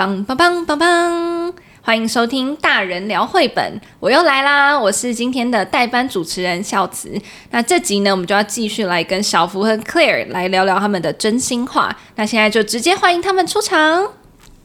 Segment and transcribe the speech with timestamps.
[0.00, 1.52] 棒棒棒棒棒！
[1.82, 4.78] 欢迎收听大人聊绘本，我又来啦！
[4.78, 7.12] 我是今天的代班主持人孝慈。
[7.50, 11.94] 那这集呢，我们就要继续来跟小福和 Claire 来聊聊他们的真心话。
[12.16, 14.06] 那现在就直接欢迎他们出场。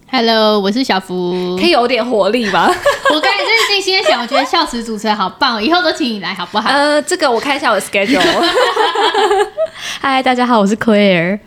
[0.09, 2.67] Hello，我是小福，可以有点活力吗？
[3.13, 6.69] 我刚才真是内心想，我觉得孝慈主持人好棒，以后都请你来好不好？
[6.69, 8.21] 呃，这个我看一下我的 schedule。
[9.99, 11.39] 嗨，大家好，我是 Claire。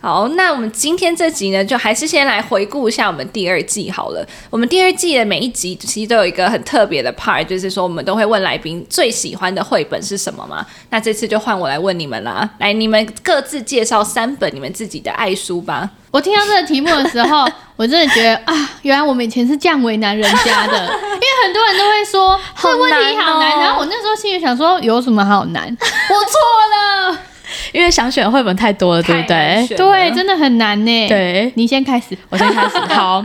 [0.00, 4.24] 好，那我们今天这集呢，就还是先来回顾一下我们第二季好了。
[4.50, 10.64] 我们第二季的每一集其实都有一个很特别的 part，就是说我们都会问来宾最喜欢的绘本是什么嘛。
[10.90, 15.90] 那这次就换我来问你们啦，来，你们各自介绍三本你们自己的爱书吧。
[16.12, 17.44] 我听到这个题目的时候，
[17.74, 25.66] 我真的觉得啊，原来我们以前是这样为难人家的， 因为很多人都会说这问题好难，然后我那时候心里想说有什么好难？
[25.66, 27.18] 我错了。
[27.72, 29.66] 因为想选绘本太多了，对不对？
[29.76, 31.08] 对，真的很难呢。
[31.08, 32.78] 对，你先开始，我先开始。
[32.94, 33.24] 好，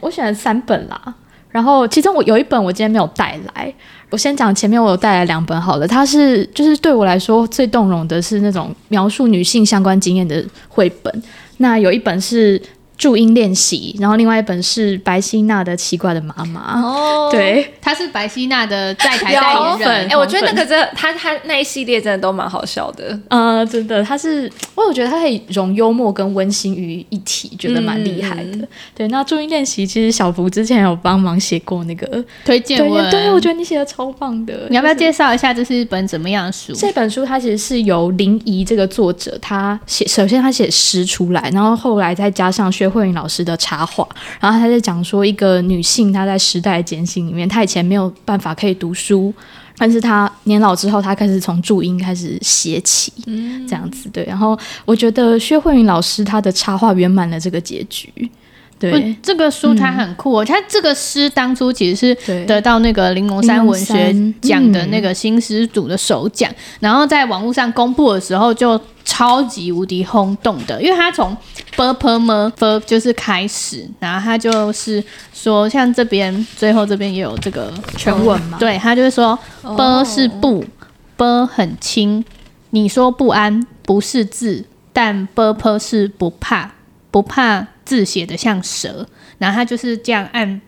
[0.00, 1.14] 我选了三本啦。
[1.50, 3.72] 然后其中我有一本我今天没有带来。
[4.10, 5.86] 我先讲前面我有带来两本好了。
[5.86, 11.22] 它是就是对我来说最动容的是那种描述女性相关经验的绘本。
[11.58, 12.60] 那有一本是。
[13.00, 16.78] 注音练习，然后另外一本是白希娜的奇怪的妈妈。
[16.78, 19.88] 哦，对，她是白希娜的在台代言人。
[19.88, 23.18] 哎、欸，我觉得那个真的，她她那一系列真的都蛮好笑的。
[23.28, 28.50] 呃，真的，她是，我有觉得她可以融幽默跟温馨于一体，觉得蛮厉害的。
[28.58, 34.66] 嗯、对，那注音练习其实小福之前有帮忙写过那个推荐文，对，我觉得你写的超棒的。
[34.68, 36.74] 你要不要介绍一下这是一本怎么样的书？
[36.74, 44.06] 这本书它其实是由林怡这个作者他写，首先他写诗出来，然后后来再加上薛慧云老师的插画，
[44.40, 49.32] 然后他在讲说一个女性，她在时代艰辛里面，她以前没有办法可以读书，
[49.78, 54.24] 但是她年老之后，她开始从注音开始写起，嗯，这样子对。
[54.24, 58.12] 然后我觉得薛慧云老师她的插画圆满了这个结局。
[58.80, 64.10] 对，这个书它很酷哦，它、嗯、这个诗当初其实是得到那个玲珑山文学
[64.40, 71.36] 奖的那个新诗组的首奖，嗯、然后在网络上公布的时候就超级无敌轰动的，因为它从
[71.76, 80.64] b p m f 就是开始，然后它就是说像这边最后这边也有这个全文嘛，对，它就是说 b 是不
[81.18, 82.24] b 很轻，
[82.70, 86.70] 你说不安不是字，但 b p 是不怕
[87.10, 87.66] 不怕。
[87.90, 89.04] 字写的像蛇，
[89.38, 90.60] 然后他就是这样按。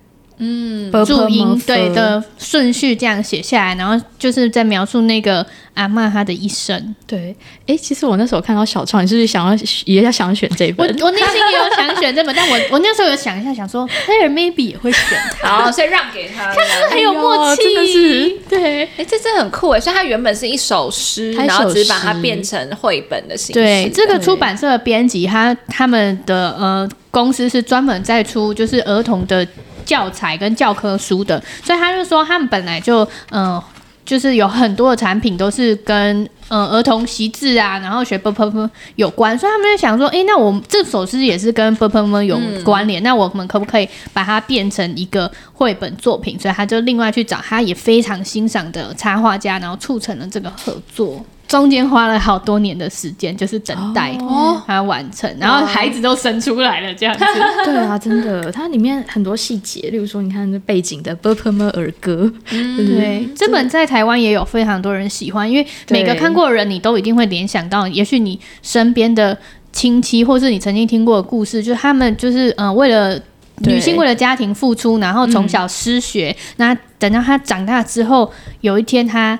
[0.45, 6.93] 嗯，注音对的顺序这样写下来，然后就是在描述那个阿嬷她的一生。
[7.07, 7.33] 对，
[7.69, 10.85] 哎，其实我那时候看到小创，你是不是想要也要想选这本？
[10.99, 16.47] 我我内心也有想选这本，但我我那时候有想一下，想说 Claire maybe 也会选， 好，所以让给他。
[16.53, 19.79] 看是很有默契，哎、是对，哎，这真的很酷哎！
[19.79, 23.61] 所以它原本是一首诗，然后只把它变成绘本的形式。
[23.61, 29.47] 对，这个出版社的编辑，他他们的呃公司是专门在出就是儿童的。
[29.85, 33.63] 教材跟教科书的，所以他就说他们本来就嗯，
[34.05, 46.39] 就是有很多的产品都是跟嗯儿童习字啊，然后学啵啵啵有关，所以他们就想说，哎，那我们这首诗也是跟啵啵啵有关联，那我们可不可以把它变成一个绘本作品？
[46.39, 51.25] 所以他就另外去找他也非常欣赏的插画家，然后促成了这个合作。
[51.53, 56.95] 中间花了好多年的时间，就是等待哦，他完成，然后孩子都生出来了。
[56.95, 57.23] 这样子
[57.67, 63.29] 对啊，真的，它里面很多细节，例如说你看这背景的《Burberry》儿歌，对对？
[63.37, 69.37] 这本在台湾也有非常多人喜欢，因为每个看过的人，你都一定会联想到，也许你身边的
[69.73, 73.21] 亲戚，或是你曾经听过的故事，就是他们就是嗯，为了
[73.59, 76.35] 女性，为了家庭付出，然后从小失学。
[76.57, 78.33] 那等到他长大之后，
[78.63, 79.39] 有一天他……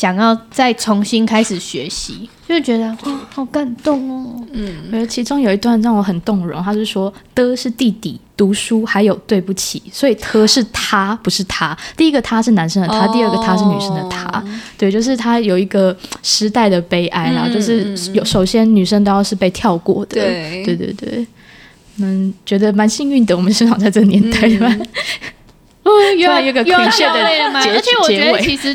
[0.00, 4.46] 想要再重新开始学习，就觉得哇，好感动哦。
[4.50, 11.76] 嗯，而其中有一段让我很动容，他是说的是弟弟读书，还有对不起，所以他是他，不是他。
[11.98, 14.24] 第一个他是男生的他，第二个他是女生的他。
[14.38, 14.42] 哦、
[14.78, 20.14] 对，就是他有一个时代的悲哀啦，嗯、就是有首先女生都要是被跳过的。
[20.14, 21.26] 对，对对对，
[21.98, 24.66] 嗯，觉得蛮幸运的，我们生长在这个年代吧。
[25.82, 28.74] 哦、嗯， 有有个亏欠的结而且我觉得其实。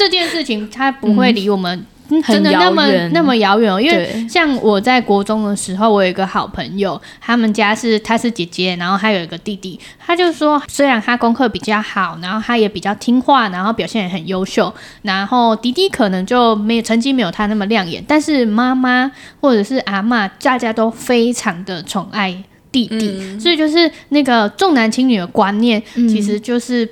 [0.00, 1.84] 这件事情它不会离我们
[2.26, 19.12] 真的那么那么遥远哦，因为像我在国中的时候，我有一个好朋友，他们家是他是姐姐，然后还有一个弟弟，他就说虽然他功课比较好，然后他也比较听话，然后表现也很优秀，然后弟弟可能就没有成绩没有他那么亮眼，但是妈妈
[19.42, 22.42] 或者是阿嬷，大家都非常的宠爱
[22.72, 26.88] 弟弟，嗯、所以就是那个重男轻女的观念，其实就是。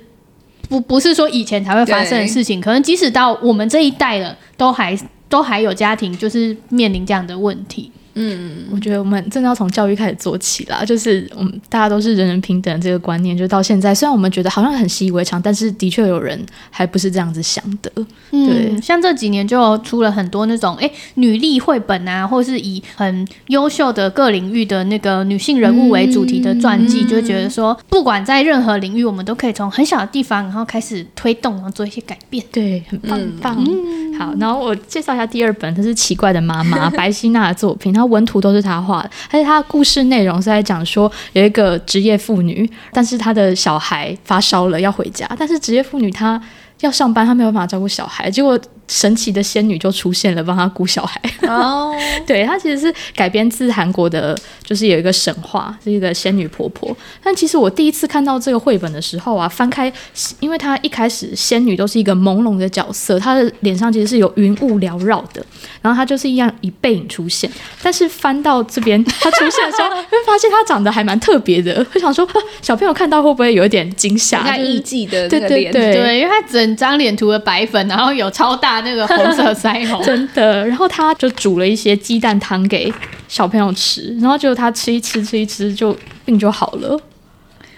[0.68, 4.98] 不不是说以前才会发生的事情，可能即使到我们这一代了，都还
[5.28, 7.90] 都还有家庭就是面临这样的问题。
[8.20, 17.92] 嗯，我觉得我们真的要从教育开始做起啦，就是我们大家都是人人平等这个观念，就到现在，虽然我们觉得好像很习以为常，但是的确有人还不是这样子想的。
[18.32, 32.44] 嗯、对，像这几年就出了很多那种哎女力绘本啊，或是以很优秀的各领域的那个女性人物为主题的传记，嗯、就觉得说不管在任何领域，我们都可以从很小的地方，然后开始推动，然后做一些改变。
[32.50, 33.64] 对，很棒棒。
[33.64, 46.40] 嗯、好，然后我介绍一下第二本，它是《奇怪的妈妈》，白希娜的作品，然后文图都是他画的，而且他的故事内容是在讲说有一个职业妇女，但是她的小孩发烧了要回家，但是职业妇女她
[46.80, 48.58] 要上班，她没有办法照顾小孩，结果。
[48.88, 51.20] 神奇的仙女就出现了，帮他顾小孩。
[51.46, 51.94] 哦，
[52.26, 56.96] 对，他其实是改编自韩国的，就是有一个神话，是一个仙女婆婆。
[57.22, 59.92] 但其实我第一次看到这个绘本的时候啊，翻开，
[60.40, 65.44] 因为他一开始仙女都是一个朦胧的角色，她的脸上其实是有云雾缭绕的，
[65.82, 67.50] 然后她就是一样以背影出现。
[67.82, 71.84] 但是翻到这边，她出现的时候，会发现她长得还蛮特别的。
[71.92, 72.26] 会想说，
[72.62, 74.40] 小朋友看到会不会有一点惊吓？
[74.42, 78.77] 她艺伎的对对对对，因为她整张脸涂了白粉，然后有超大。
[78.80, 80.66] 那个红色腮红，真的。
[80.66, 82.92] 然后他就煮了一些鸡蛋汤给
[83.28, 87.00] 小朋友吃，然后就他吃一吃，吃一吃，就病就好了。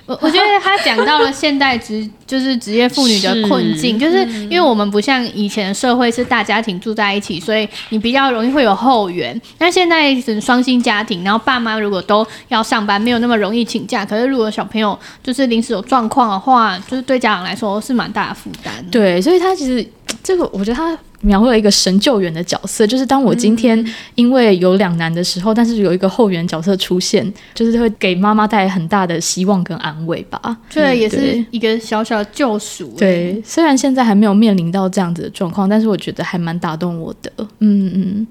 [0.06, 9.40] 我我觉得他讲到了现代职就是职业妇女的困境，是就是因为我们不像以前的社会是大家庭住在一起，所以你比较容易会有后援。
[9.56, 14.04] 但现在是双薪家庭，然后爸妈如果都要上班，没有那么容易请假。
[14.04, 18.84] 可是如果小朋友就是临时有状况的话，就是对家长来说是蛮大的负担。
[18.90, 19.86] 对，所以他其实
[20.22, 20.98] 这个，我觉得他。
[21.22, 30.56] 描绘了一个神救援的角色，就是当我今天因为有两难的时候，嗯、但是有一个后援角色出现，就是会给妈妈带来很大的希望跟安慰吧。
[30.70, 32.94] 这也是一个小小的救赎。
[32.96, 37.30] 对，虽然现在还没有面临到这样子的状况，但是我觉得还蛮打动我的。
[37.58, 38.26] 嗯嗯。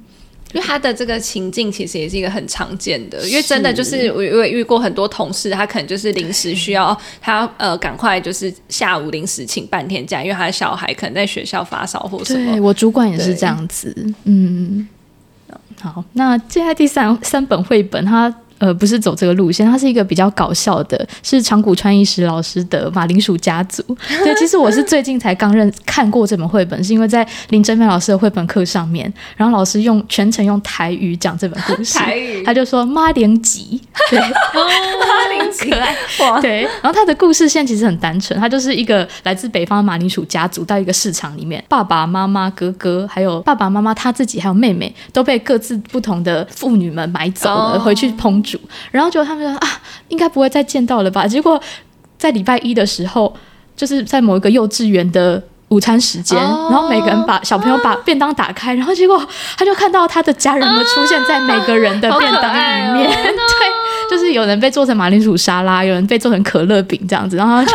[0.53, 12.51] 因为他的这个情境其实也是一个很常见的，因为真的就是我我遇过很多同事，他可能就是临时需要他呃赶快就是下午临时请半天假，因为他的小孩可能在学校发烧或什么。
[12.53, 14.87] 对，我主管也是这样子，嗯。
[15.81, 18.33] 好，那接下来第三三本绘本，它。
[18.59, 23.81] 呃，不是走这个路线，它是一个比较搞笑的，是长谷川一实老师的《马铃薯家族》。
[24.23, 33.79] 对，其实我是最近才刚认看过这本绘本，是因为在林真美老师的绘本课上面，然后老师用全程用台语讲这本故事， 台语他就说马铃吉，
[34.09, 36.63] 对，马铃吉，可爱哇， 对。
[36.81, 48.43] 然后他的故事线其实很单纯，他就是一个来自北方的马铃薯家族到一个市场里面，爸爸妈妈、哥哥，还有爸爸妈妈他自己还有妹妹都被各自不同的妇女们买走了，哦、回去烹。
[48.91, 51.27] 然后就他们说啊，应该不会再见到了吧？
[51.27, 51.61] 结果
[52.17, 53.35] 在礼拜一的时候，
[53.75, 59.21] 就是在某一个幼稚园的午餐时间，哦、然后每个人把小朋友把便当打开，然后结果
[59.57, 63.88] 他就看到他的家人们出现在每个人的便当里面，哦、 对。
[64.09, 67.71] 就是有人被做成马铃薯沙拉，有人被做成可乐饼这样子，然后 就，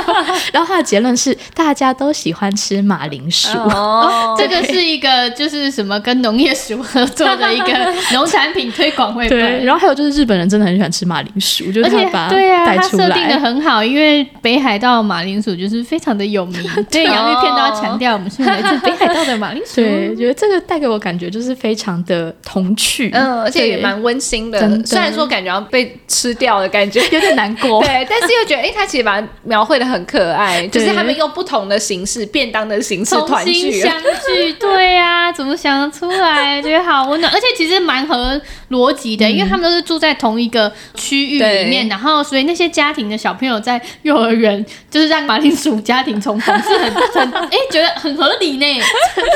[0.53, 3.57] 然后他的结论是大家都喜欢吃马铃薯。
[3.59, 9.29] 哦， 这个是一个就是什么跟农业署合作的一个农产品推广会。
[9.29, 12.29] 对，然后还有就是日本人真的很喜欢吃马铃薯，就是他把。
[12.29, 16.61] 对啊，他设定的很好，因为北海道马铃薯就是非常的有名，
[16.91, 19.77] 对，洋芋片都要强调我们是来自北海道的马铃薯。
[19.77, 24.59] 对，觉得这个带给我感觉就是非常的童趣，嗯，而且也蛮温馨的。
[24.85, 26.24] 虽然说感觉要被吃。
[26.25, 27.05] 吃掉的感觉。
[27.13, 36.63] 有点难过， 对，但是又觉得，哎、欸，他其实把它描绘的很可爱，就是他们用不同的形式，便当的形式团聚， 相聚，对呀、啊，怎么想得出来？
[36.63, 38.41] 觉得好温暖，而且其实蛮合
[38.71, 48.81] 逻辑的，嗯、因为他们都是住在同一个区域里面，然后所以那些家庭的小朋友在幼儿园就是让马铃薯家庭重逢，是很很哎、欸，觉得很合理呢，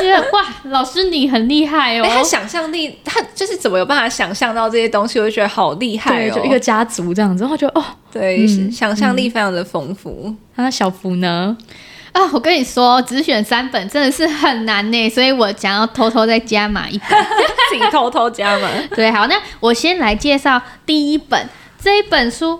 [0.01, 6.78] 觉得哇，老师你很厉害哦，欸、他想象力，他就是怎么有办法想象到这些东西，我就觉得好厉害哦，就一个家。
[6.79, 10.33] 家族这样子，然后就哦，对，嗯、想象力非常的丰富。
[10.55, 11.55] 那、嗯、小福呢？
[12.13, 17.09] 啊，我跟你说，只选三本真的是很难呢，所以我想要偷偷再加码一本，
[17.71, 18.67] 自己偷偷加码。
[18.95, 21.47] 对，好，那我先来介绍第一本
[21.81, 22.59] 这一本书。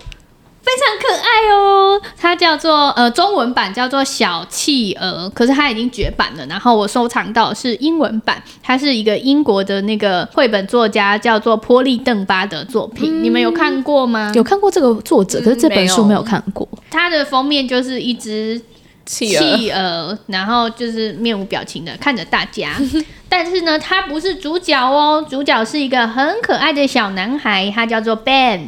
[0.70, 6.46] 非常可爱哦，它叫做呃中文版叫做小企鹅，可是它已经绝版了。
[6.46, 14.32] 然后我收藏到是英文版，它是一个英国的那个绘本作家叫做波利邓巴的作品，嗯、你们有看过吗？
[14.36, 16.68] 有看过这个作者，可是这本书没有看过。
[16.74, 18.62] 嗯、它的封面就是一只
[19.08, 22.76] 企鹅，然后就是面无表情的看着大家。
[23.28, 28.60] 但是呢，它不是主角哦，主角是一个很可爱的小男孩，他叫做 Ben。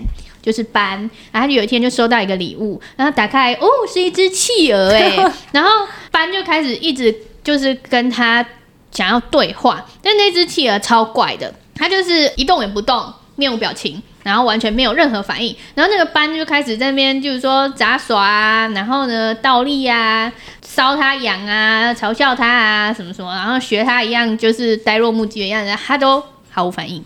[0.41, 0.97] 就是班，
[1.31, 5.15] 然后他有一天就收到一个礼物，然后打开，哦，是一只企鹅哎，
[5.51, 5.69] 然后
[6.09, 8.45] 班就开始一直就是跟他
[8.91, 15.55] 想要对话，但那只企鹅超怪的，它就是一动也不动，面无表情，然后完全没有任何反应。
[15.75, 20.31] 然后那个班就开始在那边就是说杂耍啊，然后呢倒立啊，
[20.65, 27.03] 搔他痒啊，嘲笑他啊什么什么，然后学他一样就是呆若木鸡的样子，他都毫无反应。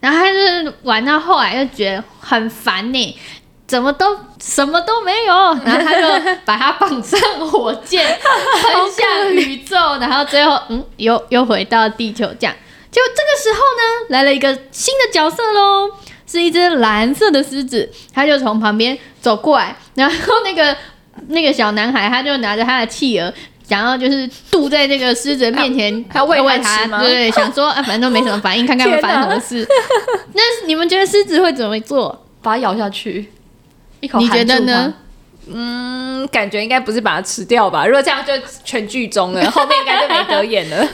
[0.00, 3.18] 然后他就是玩到后来就觉得很烦呢，
[3.66, 5.34] 怎么都什么都没有，
[5.64, 8.06] 然后他就把它绑上火箭，
[8.62, 12.54] 飞向宇宙，然后最后嗯，又又回到地球这样。
[12.90, 15.90] 就这个时候呢，来了一个新的角色喽，
[16.26, 20.76] 是一只蓝色的狮子，他就从旁边走过来，然后那个
[21.28, 23.32] 那个小男孩他就拿着他的企鹅。
[23.68, 29.66] 想要就是渡在这个狮子面前， 他喂喂它，对，对， 想说啊，反正都没什么反应，看看会发生什么事。
[30.34, 32.24] 那你们觉得狮子会怎么做？
[32.42, 33.32] 把它咬下去，
[34.00, 34.18] 一口。
[34.20, 34.94] 你觉得呢？
[35.48, 37.86] 嗯，感觉应该不是把它吃掉吧？
[37.86, 38.32] 如果这样，就
[38.64, 40.88] 全剧终了，后面应该就没得演了。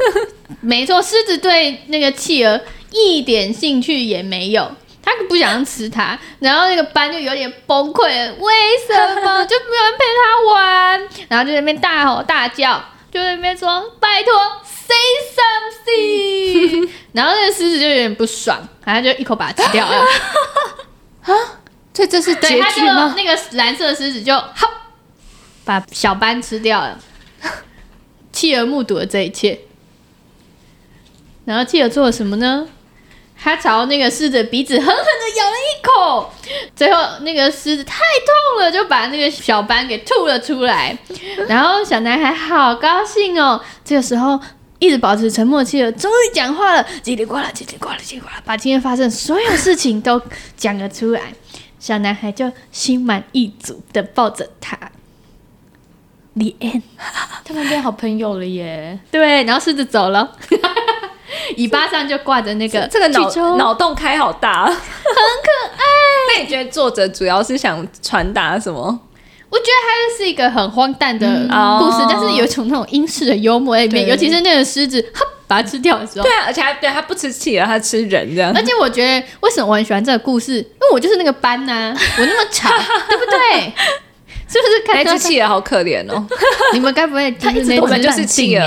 [0.61, 2.61] 没错，狮子对那个企鹅
[2.91, 4.71] 一点兴趣也没有。
[5.03, 8.35] 他可不想吃它，然后那个班就有点崩溃了。
[8.35, 8.55] 为
[8.87, 11.09] 什么就没有人陪他玩？
[11.29, 14.33] 然后就在那边大吼大叫，就在那边说：“拜托
[14.65, 14.97] ，say
[15.37, 19.99] something。”然后那个狮子就有点不爽，然后就一口把它吃掉了。
[21.23, 21.35] 啊，
[21.93, 23.15] 所以这是结局吗？
[23.17, 24.69] 那个蓝色狮子就好
[25.65, 26.99] 把小班吃掉了。
[28.33, 29.61] 企鹅目睹了这一切，
[31.45, 32.69] 然后企鹅做了什么呢？
[33.43, 35.03] 他朝那个狮子鼻子狠狠的
[35.37, 36.33] 咬了一口，
[36.77, 40.97] 最后那个狮子太痛了，就把那个小斑给吐了出来。
[41.49, 43.61] 然后小男孩好高兴哦。
[43.85, 44.39] 这个时候，
[44.79, 50.23] 一直保持沉默的企鹅终于讲话了，叽里呱啦，叽里呱啦，叽里呱啦，把今天发生所有事情都
[50.57, 51.35] 讲了出来。
[51.81, 54.79] 小男孩就心满意足的抱着他。
[56.35, 56.83] The end，
[57.45, 58.99] 他们变好朋友了耶。
[59.11, 60.35] 对，然后狮子走了。
[61.59, 65.83] 尾巴上就挂着那个，这个脑脑洞开好大， 很可爱。
[66.35, 69.01] 那你觉得作者主要是想传达什么？
[69.51, 76.23] 我觉得它是一个很荒诞的故事，嗯、但是有一种那种英式的幽默在里面，尤其是那个狮子，哈，把它吃掉的时候。
[76.23, 78.51] 对啊，而且它对它不吃企鹅，它吃人这样。
[78.57, 80.57] 而且我觉得，为什么我很喜欢这个故事？
[80.57, 82.73] 因为我就是那个斑呐、啊，我那么长，
[83.09, 83.73] 对不对？
[84.55, 86.27] 是不是看那只企鹅好可怜哦？
[86.75, 88.65] 你们该不会 他一直我们就是企鹅？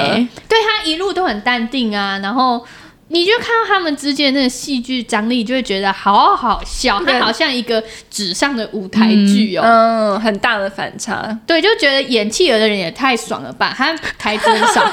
[0.50, 2.66] 对，他一路都很淡定啊，然后
[3.10, 11.38] 你就看到他们之间那个戏剧张力，就会觉得好好笑，他好像一个纸上的舞台剧哦，嗯，很大的反差。
[11.46, 13.72] 对，就觉得演企鹅的人也太爽了吧？
[13.78, 14.84] 他台词很少，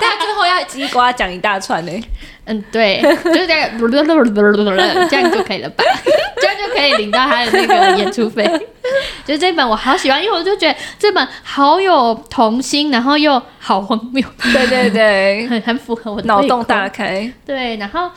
[0.00, 1.92] 但最后要叽呱讲一大串呢。
[2.50, 3.70] 嗯，对，就是这样，
[5.08, 5.84] 这样就可以了吧？
[6.40, 8.44] 这样就可以领到他的那个演出费。
[9.24, 14.26] 就这本我好喜欢，因为我就觉得这本好有童心，然后又好荒谬。
[14.52, 17.32] 对对对， 很很符合我的脑洞大开。
[17.46, 18.10] 对，然后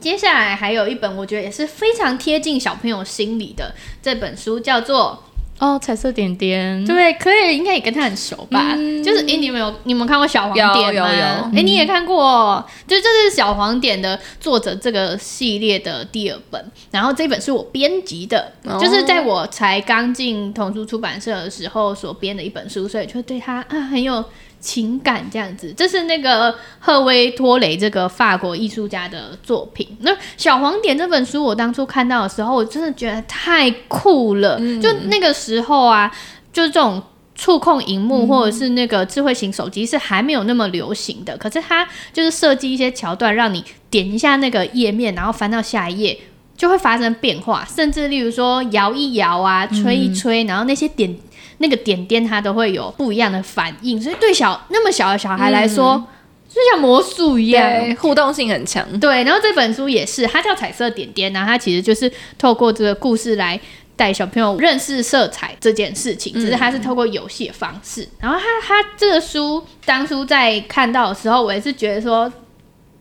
[0.00, 3.72] 接下来还有一本我觉得也是非常贴近小朋友心理的
[4.02, 5.22] 这本书，叫做。
[5.60, 8.74] 哦，彩色点点，对，可以，应该也跟他很熟吧？
[8.76, 10.74] 嗯、就是，哎，你们有你们看过小黄点吗？
[10.74, 24.24] 有有有，哎，你也看过，就这是小黄点的作者这个系列的第二本，然后这本是我编辑的，哦、就是在我才刚进童书出版社的时候所编的一本书，所以就对他啊很有。
[24.60, 29.96] 情感这样子，这是那个赫威托雷这个法国艺术家的作品。
[30.00, 34.58] 那《小黄点》这本书，我当初看到的时候，我真的觉得太酷了。
[34.60, 36.14] 嗯、就那个时候啊，
[36.52, 37.02] 就是这种
[37.34, 41.34] 触控荧幕或者是那个智慧型手机是还没有那么流行的。
[41.34, 46.18] 嗯、可是它就是设计一些桥段，让你点一下那个页面，然后翻到下一页，
[46.54, 47.64] 就会发生变化。
[47.64, 51.16] 甚至例如说摇一摇啊，吹一吹，嗯、然后那些点。
[51.62, 56.06] 那个点点它都会有不一样的反应，所以对小那么小的小孩来说，嗯、
[56.48, 58.98] 就像魔术一样，互动性很强。
[58.98, 63.60] 对，然后这本书也是，它叫彩色点点，然后它其实就是透过这个故事来
[63.94, 68.04] 带小朋友认识色彩这件事情，只是它是透过游戏的方式。
[68.04, 72.26] 嗯、然后它它这个书当初在看到的时候，我也是觉得说，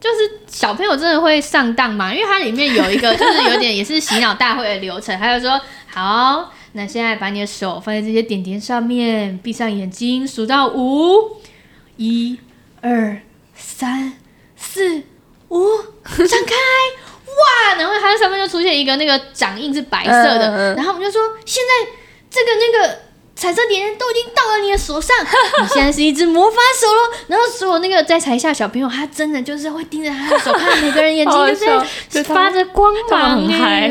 [0.02, 2.14] 就是小朋友真的会上当嘛？
[2.14, 6.52] 因为它里面有一个就是有点也是洗脑大会的流程， 他就说好。
[6.74, 11.38] 那现在把你的手放在这些点点上面，闭上眼睛，数到五，
[11.98, 12.40] 一、
[12.82, 13.22] 二、
[13.56, 14.14] 三、
[14.56, 15.04] 四、
[15.50, 16.56] 五，张开，
[17.26, 17.76] 哇！
[17.78, 21.92] 然后它上面就出现一个那个掌印是白色的，嗯、然后我们就说，现在
[22.30, 23.09] 这个那个。
[23.40, 25.16] 彩色点点都已经到了你的手上，
[25.64, 27.18] 你现在是一只魔法手喽。
[27.28, 31.56] 然后所有那个在台下小朋友，他真的就是会盯着他的手看，每个人眼睛
[32.10, 33.48] 就是发着光芒。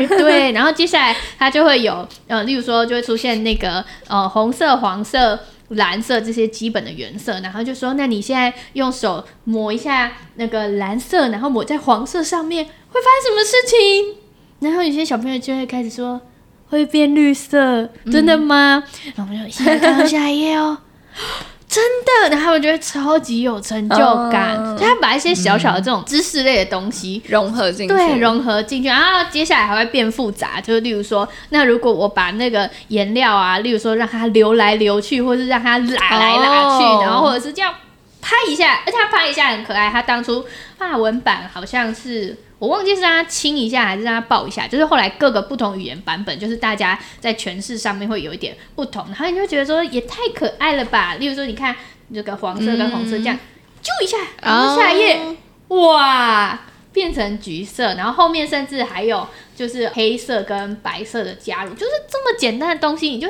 [0.08, 5.38] 对，然后接下来他就会有呃，例如说就会出现那个呃红色、黄色、
[5.68, 14.16] 蓝色这些基本的原色，然后就说，那你现在用手抹一下那个蓝色，然后抹在黄色上面，会发生什么事情？
[14.60, 16.20] 然后有些小朋友就会开始说
[16.68, 18.82] 会变绿色，真的吗？
[19.06, 20.78] 嗯、然后我们就现在看到下一页哦。
[21.68, 23.96] 真的，然后他们就会超级有成就
[24.30, 24.56] 感。
[24.56, 28.88] Oh, 就他把一些小小的这种知识类的东西、嗯、融合进去，对，融合进去。
[28.88, 37.04] 然后接下来还会变复杂，就是例如说，那如果我把那个颜料啊，例如说让它流来流去，或是让它拉来拉去，oh.
[37.04, 37.74] 然后或者是这样
[38.22, 39.90] 拍一下，而且它拍一下很可爱。
[39.90, 40.42] 他当初
[40.78, 42.34] 法文版好像是。
[42.58, 51.14] 我忘记是让他亲一下还是让他抱一下，就是后来各个不同语言版本，就是大家在诠释上面会有一点不同，然后你就觉得说也太可爱了吧。
[51.14, 51.74] 例如说，你看
[52.12, 53.38] 这个黄色跟红色这样，
[53.80, 55.20] 揪、嗯、一下，然后下一页，
[55.68, 56.60] 哦、哇，
[56.92, 63.28] 变成橘色，然后后面甚至还有就是黑色跟白色的加入，就是这么简单的东西，你就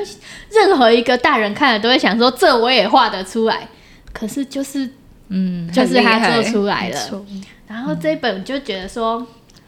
[0.49, 3.67] 任何一个大人看了都会想说，这我也画得出来。
[4.11, 4.89] 可是就是，
[5.27, 7.25] 嗯，就是他做出来了。
[7.69, 9.19] 然后这一本就觉得说，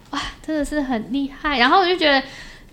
[0.10, 1.60] 哇，真的是很厉害。
[1.60, 2.22] 然后我就觉得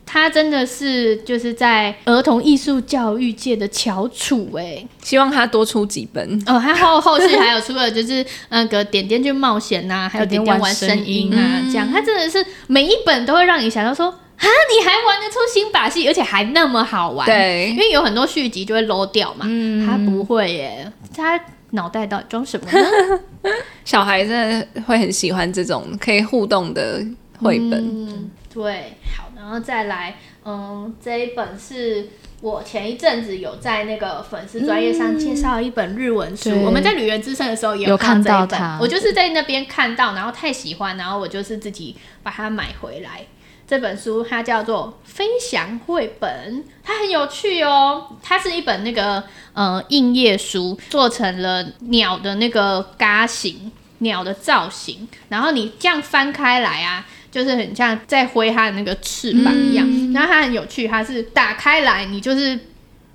[0.06, 4.82] 他真的是就是在儿童艺术教育界的翘楚哎。
[5.02, 6.58] 希望他多出几本哦。
[6.58, 17.26] 他后后续还有出了就是那 个点点去冒险呐、啊，还有点点玩声音啊，这样他真的是每一本都会让你想到说啊，你还玩得出新把戏，而且还那么好玩。
[17.26, 21.38] 对，因为有很多续集就会 low 掉嘛，嗯、他不会耶，他。
[21.70, 23.20] 脑袋到底装什么呢？
[23.84, 27.04] 小孩真的会很喜欢这种可以互动的
[27.40, 27.72] 绘本。
[27.72, 32.08] 嗯，对，好，然后再来，嗯，这一本是
[32.40, 36.50] 我前一阵子有在那个粉丝专业上介绍一本日文书。
[36.50, 43.26] 嗯、我们在旅人之声的时候也有看这一本，看到我就是在那边看到，然后太喜欢，然后我就是自己把它买回来。
[43.68, 48.16] 这本书它叫做《飞翔绘本》，它很有趣哦。
[48.22, 49.22] 它是一本那个
[49.52, 55.06] 呃硬页书，做成了鸟的那个嘎形，鸟的造型。
[55.28, 59.86] 然后你这样翻开来啊，就是很像在挥它的那个翅膀一样。
[59.86, 62.58] 嗯、然后它很有趣，它是打开来，你就是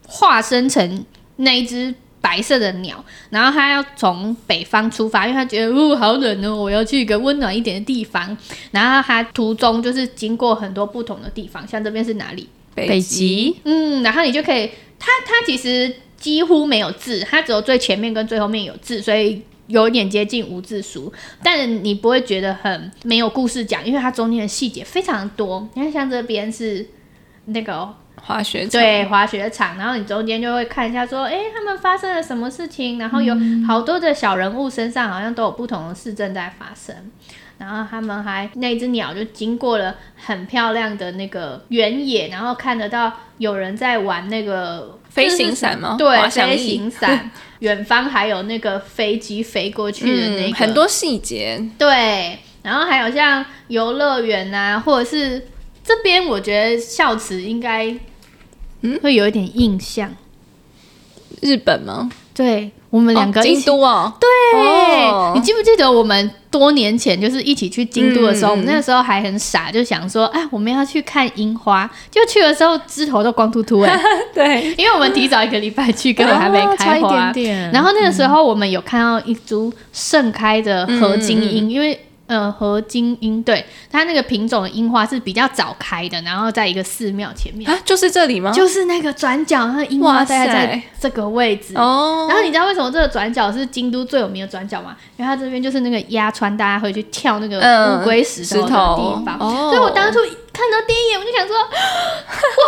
[0.05, 1.03] 化身成
[1.37, 1.95] 那一只。
[2.23, 8.35] 白色的鸟，然后他要从北方出发，因为他觉得哦好冷哦，我要去一个温暖一点的地方。
[8.71, 12.47] 然后他途中就是经过很多不同的地方，像这边是哪里？
[12.73, 13.57] 北极。
[13.65, 21.11] 嗯，然后你就可以，它它其实几乎没有字，它只有最前面跟最后面有字，所以有一点接近无字书。
[21.43, 25.67] 但你不会觉得很没有故事讲，因为它中间的细节非常多。
[25.73, 26.87] 你看，像这边是
[27.47, 27.93] 那个。
[28.15, 32.97] 滑雪场对滑雪场，然后你中间就会看一下，说，哎，他们发生了什么事情？
[32.99, 33.35] 然后有
[33.67, 36.95] 好多的小人物身上好像都有不同的事正在发生。
[37.59, 45.95] 然后他们还那只鸟就经过了很漂亮的那个原野，然后看得到有人在玩那个飞行伞吗？
[45.97, 47.31] 对，飞行伞。
[47.59, 51.63] 远方还有那个飞机飞过去的那个、嗯、很多细节。
[51.77, 55.47] 对，然后还有像游乐园啊，或者是
[55.83, 57.95] 这边，我觉得孝慈应该。
[58.85, 60.13] 嗯，会有一点印象，
[61.41, 62.09] 日本吗？
[62.33, 64.29] 对，我们两个一起、哦、京都哦，对，
[65.09, 73.97] 哦、你记不记得我们多年前就是一起去京都的时候，嗯、我们那个时候还很傻，就想说，哎，我们要去看樱花，就去的时候枝头都光秃秃哎，
[74.35, 77.71] 对，因为我们提早一个礼拜去，根本还没开花，哦、一点点。
[77.71, 81.97] 然后那个时候我们有看到一株盛开的合金樱，嗯、因为。
[82.25, 88.49] 呃，和金樱，对，它那个品种的樱花是比较早开的，然后在一个寺庙前面啊，就是这里吗？
[88.51, 92.25] 就是那个转角，那樱花大概在这个位置哦。
[92.29, 94.95] 然后你知道为什么这个转角是京都最有名的转角吗？
[95.17, 99.37] 因为它这边就是那个鸭川，大家会去跳那个乌龟石头的地方。
[99.41, 100.19] 嗯、所以我当初
[100.53, 101.65] 看到第一眼，我就想说， 我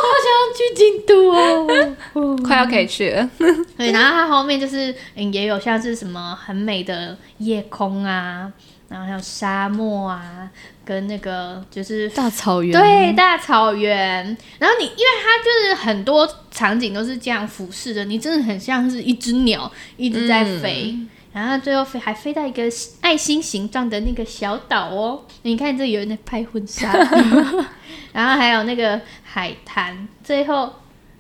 [0.04, 3.30] 好想要去京都哦， 快要可以去了。
[3.78, 8.52] 对，然后它后面就是、嗯、也有像是什么很美的夜空啊。
[8.96, 10.50] 然后还有沙漠啊，
[10.86, 14.26] 跟那个就是大草原，对，大草原。
[14.58, 22.64] 然后你，因为它就是很多场景都是这样俯视的，你真的很像是一只鸟一直在飞，嗯、然后最后飞还飞到一个
[23.02, 25.24] 爱心形状的那个小岛哦。
[25.42, 26.90] 你看这有人在拍婚纱，
[28.14, 30.72] 然后还有那个海滩，最后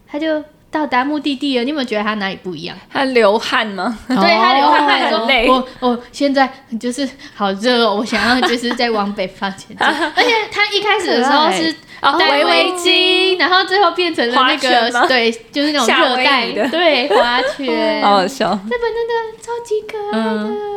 [0.07, 0.41] 他就。
[0.75, 2.77] 到达目的地了，你有没有觉得他哪里不一样？
[2.91, 3.97] 他流汗吗？
[4.09, 5.47] 对，他流汗，他很累。
[5.47, 9.77] 我我现在就是好热哦，我想要就是再往北方前进。
[9.79, 11.73] 而且他一开始的时候是
[12.19, 18.49] 戴围巾，然后最后变成了那个对，就是那种热带的对花圈， 好好笑。
[18.69, 20.75] 这本真的超级可爱的。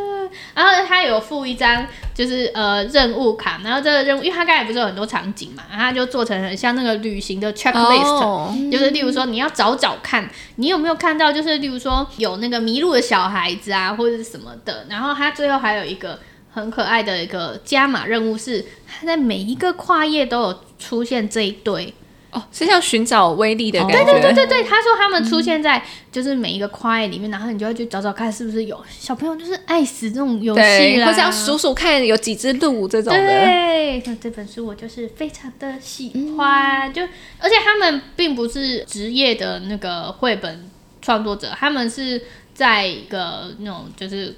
[0.55, 1.85] 然后他有附一张，
[2.19, 16.19] 就是呃任务卡，然后这个任务，因为它刚才不是有很多场景嘛，然后他就做成很像那个旅行的 checklist，、oh, 就是例如说你要找找看，你有没有看到，就是例如说有那个迷路的小孩子啊，或者是什么的，然后它最后还有一个
[16.51, 21.95] 很可爱的一个加码任务是，它在每一个跨页都有出现这一对。
[22.31, 24.05] 哦，是像寻找威力的感觉。
[24.05, 33.19] 对对对对对，他说他们出现在就是每一个跨页里面，嗯、然后你就要去找找看是不是有小朋友就是爱死这种游戏啦，或者要数数看有几只鹿这种的。
[33.19, 37.03] 对，那这本书我就是非常的喜欢，嗯、就
[37.39, 40.69] 而且他们并不是职业的那个绘本
[41.01, 44.37] 创作者，他们是在一个那种就是。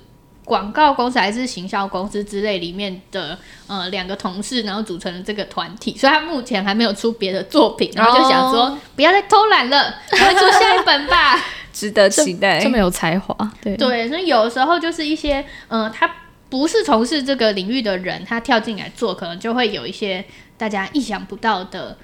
[0.51, 11.39] 广告公司还是行销公司之类里面的呃两个同事，然后组成了这个团体，所以他目前还没有出别的作品，然后就想说不要再偷懒了，来出下一 本吧，
[11.73, 12.59] 值得期待。
[12.59, 16.11] 这么有才华，对对，所以有时候就是一些呃，他
[16.49, 20.25] 不是从事这个领域的人，他跳进来做，可能就会有一些
[20.59, 21.97] 大家意想不到的，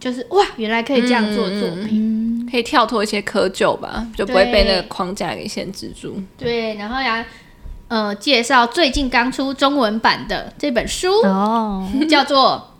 [0.00, 6.20] 就是哇，原来可以这样做作品，嗯、可以跳脱一些窠臼吧，就不会被那个框架给限制住。
[6.36, 7.24] 对，然后呀。
[7.90, 12.70] 呃，介绍最近刚出中文版的这本书哦，叫做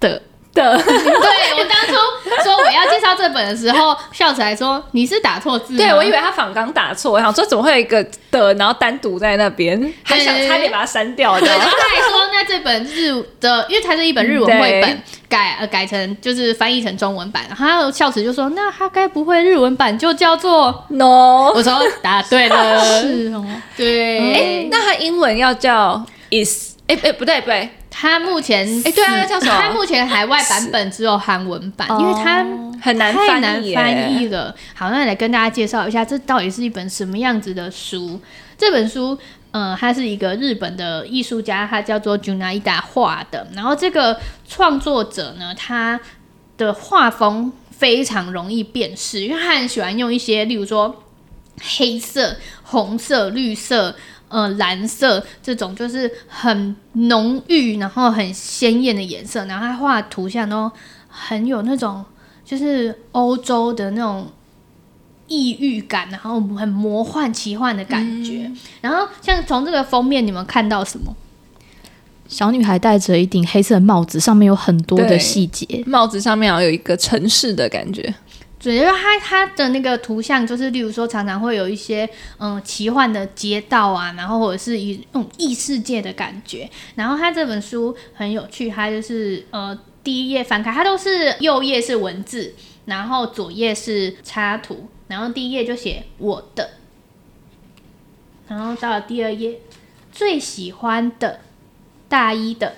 [0.00, 0.20] 的
[0.54, 0.76] 的。
[0.80, 1.92] 对，我当初
[2.42, 5.76] 说我要介绍这本的时候，笑起来说你是打错字。
[5.76, 11.46] 对，我以为他仿刚打错，我想说怎么会有一个的，然后单独在那边， 还想差点把它删掉的。
[11.46, 15.02] 然 后他还说那这本日的，因为它是一本日文绘本。
[15.26, 23.44] 改呃改成就是翻译成中文版，然后孝慈就说：“那他该不会日文版就叫做 No？” 我说：“答对了，是哦，
[23.76, 24.18] 对。
[24.18, 26.76] 哎、欸，那他英文要叫 Is？
[26.86, 29.52] 哎、欸、哎、欸，不对不对，他目前哎、欸、对啊，叫什么？
[29.60, 32.44] 他目前海外版本只有韩文版，因为他
[32.82, 34.54] 很难太难翻译了。
[34.74, 38.20] 好，那来跟大家介绍一下，这到底是一本什么样子的书？
[38.58, 39.16] 这本书。
[39.56, 43.46] 嗯，他是一个日本的艺术家，他叫做 Junaida 画的。
[43.54, 46.00] 然后这个创作者呢，他
[46.56, 51.04] 的画风非常容易辨识，因为他很喜欢用一些，例如说
[51.78, 53.94] 黑色、红色、绿色、
[54.28, 59.44] 呃蓝色这种，就是很浓郁，然后很鲜艳的颜色。
[59.46, 60.70] 然后他画的图像都
[61.08, 62.04] 很有那种，
[62.44, 64.26] 就是欧洲的那种。
[65.26, 68.42] 异域感，然后很魔幻、奇幻的感觉。
[68.44, 71.16] 嗯、然后，像从这个封面，你们看到什么？
[72.28, 75.82] 小女孩戴着一顶黑色的帽子，上面有很多的细节。
[75.86, 78.14] 帽子上面好像有一个城市的感觉。
[78.64, 86.66] 对，因为它它的那个图像，就是例如说，常常会有一些嗯奇幻的街道啊，然后或者是一种异世界的感觉。
[86.94, 92.54] 然后，它这本书很有趣，它就是呃第一页翻开，它都是右页是文字，
[92.86, 94.88] 然后左页是插图。
[95.08, 96.70] 然后第一页就写我的，
[98.48, 99.60] 然后到了第二页，
[100.10, 101.40] 最喜欢的
[102.08, 102.76] 大一的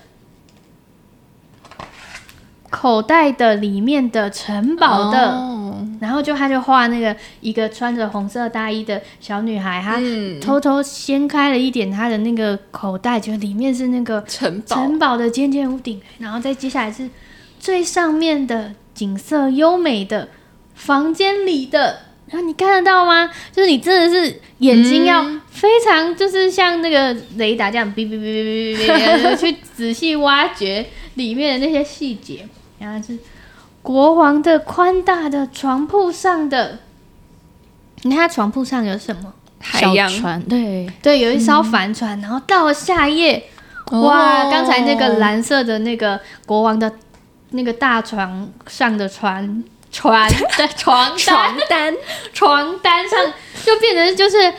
[2.68, 10.00] 口袋的里面的城堡的，哦、然后就他就画那个一个穿着红色大衣的小女孩，她
[10.40, 17.09] 偷偷掀开了一点她的那个口袋，就里面是那个城堡城堡的尖尖屋顶，然后再接下来是
[17.61, 20.29] 最上面的景色优美的
[20.74, 22.00] 房间里的。
[22.29, 23.31] 然后你看得到吗？
[23.52, 32.44] 就是你真的是眼睛要非常，就是像那个雷达这样，哔哔哔哔哔哔，去仔细挖掘里面的那些细节。
[32.78, 33.18] 然后是
[33.82, 36.78] 国王的宽大的床铺上的，
[38.02, 39.32] 你看他床铺上有什么？
[39.58, 42.20] 海洋船，对对，有一艘帆船。
[42.20, 43.48] 然后到了下一页，
[43.90, 46.92] 哇，刚才那个蓝色的那个国王的
[47.50, 49.64] 那个大床上的船。
[49.92, 51.94] 床的 床单床单，
[52.34, 53.18] 床单上
[53.64, 54.56] 就变成就是海，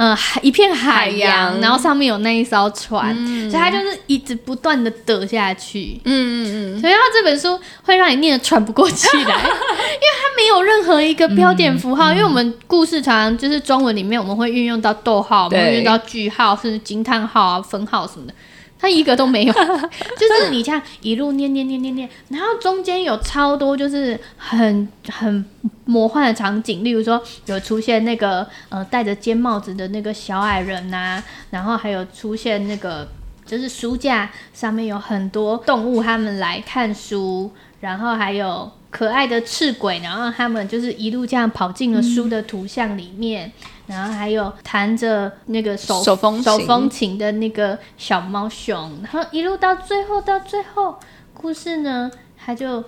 [0.00, 6.00] 呃，海一片海洋，海然后上面有那一艘船，嗯、所以他就是一直不断的得下去。
[6.06, 6.80] 嗯嗯嗯。
[6.80, 12.12] 所以他这本书会让你念得喘不过气来， 因为它没有任何一个标点符号。
[12.12, 18.32] 因为我们故事常常就是中文里面我们会运用到逗号，对我们会运用到句号，甚至惊叹号啊、分号什么的。
[18.80, 19.52] 它一个都没有，
[20.16, 25.44] 就是你这样一路念念念念念，然后中间有超多就是很很
[25.84, 33.06] 魔幻的场景，例如说有出现那个呃戴着尖帽子的那个小矮人呐、啊，然后还有出现那个
[33.44, 38.70] 就是书架上面有很多动物，他们来看书，然后还有。
[38.92, 43.52] 可爱的赤鬼，然后他们就是一路这样跑进了书的图像里面，嗯、
[43.90, 51.00] 然后还有弹着那个手手风手风琴的那个小猫熊，然后一路到最后到最后，
[51.34, 52.84] 故事呢，他就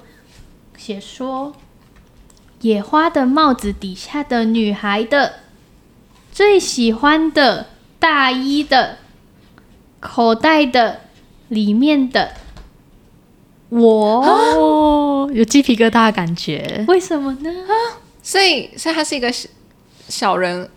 [0.77, 1.53] 写说，
[2.61, 5.41] 野花的帽子底下的女孩的
[6.31, 7.67] 最喜欢的
[7.99, 8.99] 大衣的
[9.99, 11.01] 口袋的
[11.49, 12.35] 里面的。
[13.71, 17.51] 我哦，有鸡皮疙瘩的感觉，为什么呢？
[18.23, 19.33] 所以，所以他是一个
[20.09, 20.69] 小人，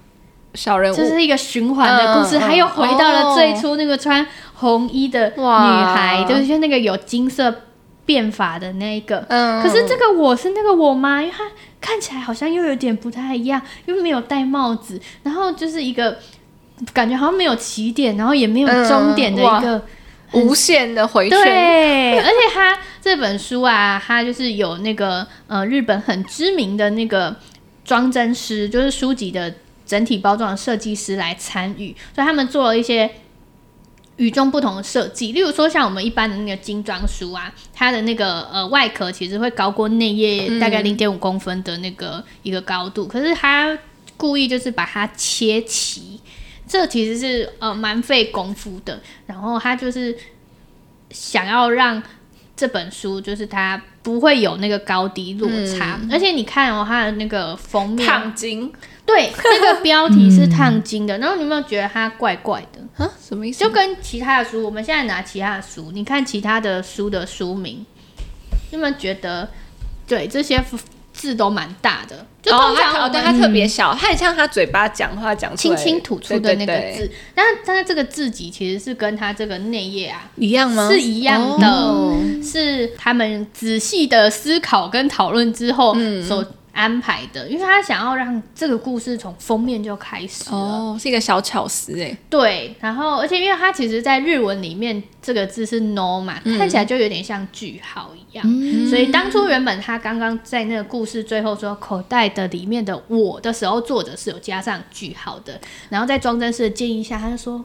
[0.55, 7.63] 小人物，这是一个循环的故事，他、嗯、又回到了最初那个穿红衣的女孩，哦、就是那个有金色
[8.05, 9.25] 变法的那一个。
[9.29, 11.21] 嗯，可是这个我是那个我吗？
[11.21, 11.43] 因为他
[11.81, 16.17] 看起来好像又有点不太一样，又没有戴帽子，然后就是一个
[16.93, 19.81] 感觉好像没有起点，然后也没有终点的一个。
[20.31, 27.33] 无限的回旋，对， 而且他这本书啊，他就是有那个呃日本很知名的那个
[27.85, 29.53] 装帧师，就是书籍的
[29.85, 33.09] 整体包装的设计师来参与，所以他们做了一些
[34.17, 35.31] 与众不同的设计。
[35.31, 43.77] 例如说，像我们一般的那个精装书啊，它的那个呃外壳其实会高过内页大概零点五公分的那个一个高度，嗯、可是他
[44.17, 46.19] 故意就是把它切齐。
[46.67, 50.17] 这其实是呃蛮费功夫的，然后他就是
[51.11, 52.01] 想要让
[52.55, 58.73] 这本书就是它不会有那个高低落差，嗯、而且你看哦，它的那个封面烫金，
[59.05, 63.03] 对，那个标题是烫金的，然后你有没有觉得它怪怪的？
[63.03, 63.59] 啊，什么意思？
[63.59, 67.85] 就跟其他的书，我们现在拿其他的书，你看其他的书的书名，
[68.71, 69.49] 有没有觉得
[70.07, 70.63] 对这些？
[71.15, 77.09] 字都蛮大的，就通常哦，但它特别小，它很像他嘴巴讲话讲轻轻吐出的那个字。
[77.33, 80.89] 但是，但是这个字迹其实是跟它这个内页啊一样吗？
[80.91, 85.95] 是一样的，是他们仔细的思考跟讨论之后
[86.27, 86.45] 所。
[86.75, 92.15] 安排的，因为他想要让这个故事从封面就开始哦，是一个小巧思哎。
[92.29, 105.57] 对，然后而且因为它其实，在日文里面这个字是 no 嘛，嗯、看起来就有点像句号一样，嗯、所以当初原本他刚刚在那个故事最后说口袋的里面的我的时候，作者是有加上句号的。
[105.87, 107.63] 然后在装帧师的建议下，他就说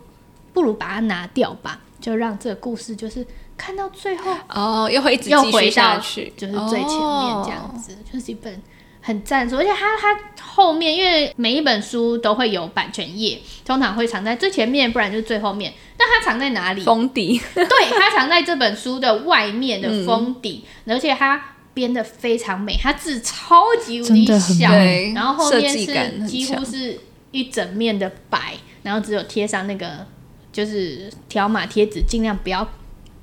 [0.53, 8.62] 不如把它拿掉吧，就让这个故事就是看到最后哦，又会一直继续下去，就是最前面这样子，哦、就是一本。
[9.11, 15.73] 很赞助，而且它它后面，因为每一本书都会有版权页，通常会藏在最前面，不然就是最后面。
[15.99, 16.81] 那它藏在哪里？
[16.83, 17.40] 封底。
[17.53, 17.66] 对，
[17.99, 24.70] 它藏在这本书的外面的封底，嗯、而且它编的非常美，它字超级无敌小，
[25.12, 27.01] 然后后面是几乎是
[27.33, 30.07] 一整面的白，然后只有贴上那个
[30.53, 32.64] 就是条码贴纸，尽量不要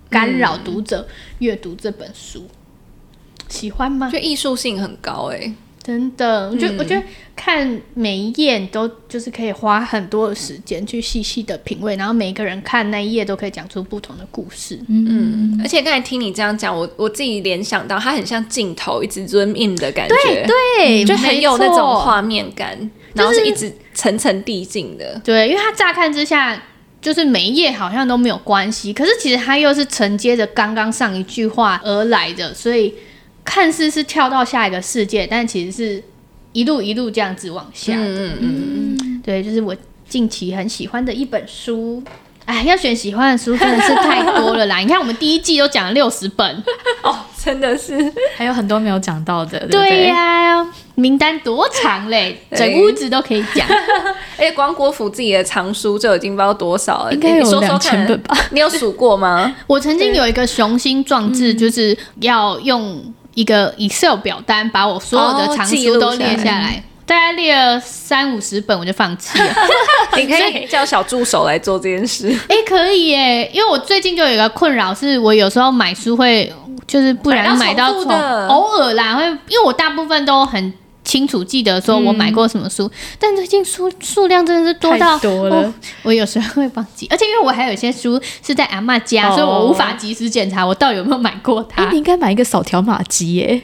[0.10, 1.08] 干扰读者
[1.39, 2.41] 阅读这本书。
[2.41, 4.10] 嗯、喜欢吗？
[4.12, 5.54] 就艺术性很高哎、欸。
[5.88, 7.02] 真的，我觉得、嗯、我觉得
[7.34, 14.78] 看每一页都就是可以花很多的时间去细细的品味，然后每一个人看那一页都可以讲出不同的故事。
[14.89, 22.78] 嗯，而且刚才听你这样讲，我我自己联想到它很像镜头一直 zoom in 的感觉，对对，就很有那种画面感，
[23.13, 25.17] 然后是一直层层递进的。
[25.23, 26.62] 对，因为它乍看之下
[27.02, 32.93] 就是每一页好像都没有关系，可是其实它又是承接着刚刚上一句话而来的，所以。
[33.48, 36.04] 看似是跳到下一个世界，但其实是
[36.52, 38.04] 一路一路这样子往下的。
[38.04, 39.74] 嗯嗯嗯，对，就是我
[40.08, 42.04] 近期很喜欢的一本书。
[42.46, 44.78] 哎，要选喜欢的书真的是太多了啦！
[44.84, 46.64] 你看我们第一季都讲了六十本
[47.04, 47.94] 哦，真的是
[48.38, 49.60] 还有很多没有讲到的。
[49.68, 53.68] 对呀、啊，名单多长嘞， 对整屋子都可以讲。
[54.38, 58.38] 而 且，光国府自己的藏书就已经不知道多少了，应该有两千本吧？
[58.52, 59.54] 你有数过吗？
[59.68, 63.14] 我曾经有一个雄心壮志，就是要用。
[63.38, 69.45] 一个 Excel 表单把我所有的藏书都列下来，大概列了三五十本，我就放弃了。
[70.17, 72.36] 你可以叫小助手来做这件事。
[72.50, 76.52] 哎、欸，可以耶，因为我最近就有一个困扰，是我有时候买书会
[76.88, 78.12] 就是不然买到错，
[78.47, 80.73] 偶尔啦，会因为我大部分都很。
[81.08, 87.08] 清楚记得说我买过什么书，嗯、但最近书数量真的是多到多了，哦，我有时候会忘记。
[87.10, 91.86] 而且因为我还有一些书是在阿嬷家，哦、所以我无法及时检查我到底有没有买过它。
[91.86, 93.63] 欸、你应该买一个扫条码机耶。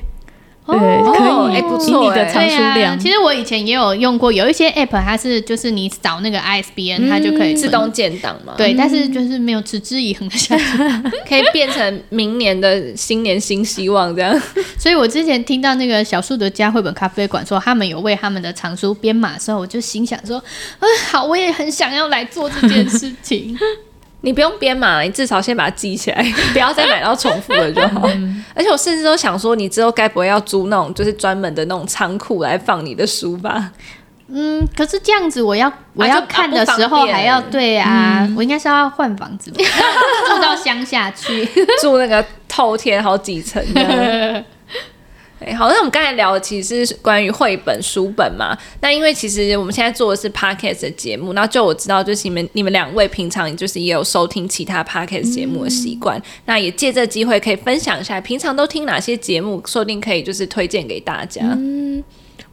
[0.65, 2.97] 对，可以，哎，不错，的藏书量。
[2.97, 8.53] 其实我以前也有用过，有一些 app，它是就是你扫那个 ISBN，它就可以自动建档嘛。
[8.57, 10.63] 对，但是就是没有持之以恒的下去，
[11.27, 14.41] 可以变成明年的新年新希望这样。
[14.79, 20.41] 所以我之前听到那个小树的家绘本咖啡馆说他们有为他们的藏书编码的时候，我就心想说，
[20.79, 23.57] 嗯，好，我也很想要来做这件事情。
[24.25, 28.07] 你不用编码，你至少先把它记起来， 不要再买到重复的就好。
[28.07, 33.71] 嗯、而且我甚至都想说，你之后该不会要租那种就是专门的那种仓库来放你的书吧？
[34.29, 41.45] 嗯，可是这样子我要我要看的时候还要对啊，嗯、我应该是要换房子， 住到乡下去，
[41.81, 43.61] 住那个透天好几层
[45.45, 45.55] 的。
[45.55, 48.57] 好，那我们刚才聊的其实是关于绘本书本嘛。
[48.81, 56.17] 那因为其实我们现在做的是 podcast 的节目，那就我知道，就是你们你们两位平常就是也有收听其他 podcast 节目的习惯。
[56.19, 61.41] 嗯、那也借这机会可以分享一下，平常都听哪些节目，说不定可以就是推荐给大家。
[61.43, 62.03] 嗯，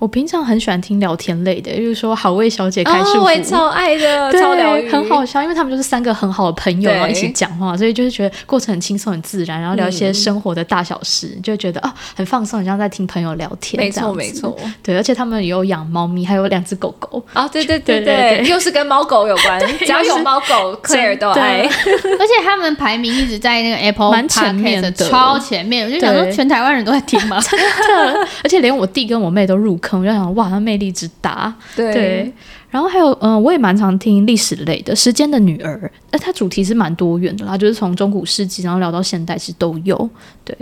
[0.01, 13.79] 我平常很喜欢听聊天类的，就是说好味小姐开束缚，我也超爱的，对，超疗愈，很好笑，因为他们就是三个很好的朋友，然后一起讲话，所以就是觉得过程很轻松、很自然，然后聊一些生活的大小事，嗯、就觉得啊，很放松，很像在听朋友聊天。
[13.79, 17.23] 没错，没错，对，而且他们也有养猫咪，还有两只狗狗。
[17.35, 21.61] 啊，对对对对，对，对，又是跟猫狗有关， 只要有猫狗，Claire 都爱。
[21.61, 31.53] 而且他们排名一直在那个 Apple 蛮前面的，超前面，我就想说全台湾人都在听嘛， 真的，而且连我弟跟我妹都入坑，我就想哇，他魅力之大。
[31.75, 32.33] 对，对，
[32.69, 40.09] 然后还有嗯、呃，我也蛮常听历史类的，《时间的女儿》，那它主题是蛮多元的啦，就是从中古世纪然后聊到现代，其实都有。
[40.45, 40.57] 对，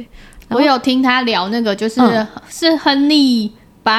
[0.49, 3.53] 我有听他聊那个，就是、嗯、是亨利。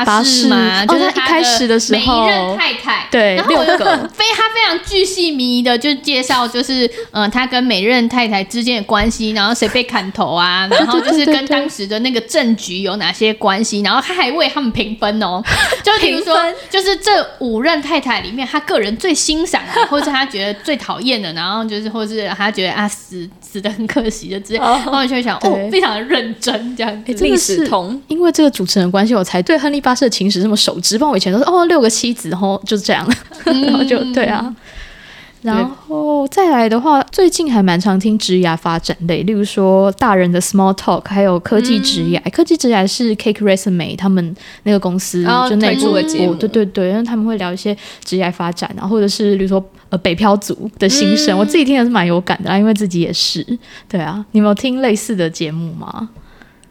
[0.05, 3.77] 巴士嘛，就是一开始的时候，每一任太太，对，然后我就
[4.13, 15.41] 非他非常巨细靡遗的就介绍，就是嗯、呃，他跟每任太太之间的关系，然后谁被砍头啊，然后就是跟当时的那个政局有哪些关系，然后他还为他们评分哦，
[15.83, 16.37] 就比如说，
[16.69, 29.78] 就是这五任太太里面，他个人最欣赏的，或是他觉得最讨厌的，然后就是或是他觉得啊死死的很可惜的之类，然后就会想哦，非常的认真这样，历史通，因为这个主持人关系，我才对亨利。
[29.81, 33.07] 巴士的情史这么熟知，不然我以前都是哦六个妻子，然后就是这样，
[33.45, 34.55] 嗯、 然后就对啊。
[35.41, 42.19] 然后再来的话，最近还蛮常听职涯发展类，例如说大人的 Small Talk，还有科技职涯。
[42.25, 53.41] 嗯、科技职涯是 Cake Resume 他们那个公司、哦、就内部的节目，对对对，因为他们会聊一些职业发展，然后或者是比如说呃北漂族的心声，嗯、我自己听的是蛮有感的啦，因为自己也是。
[53.87, 56.09] 对啊，你有听类似的节目吗？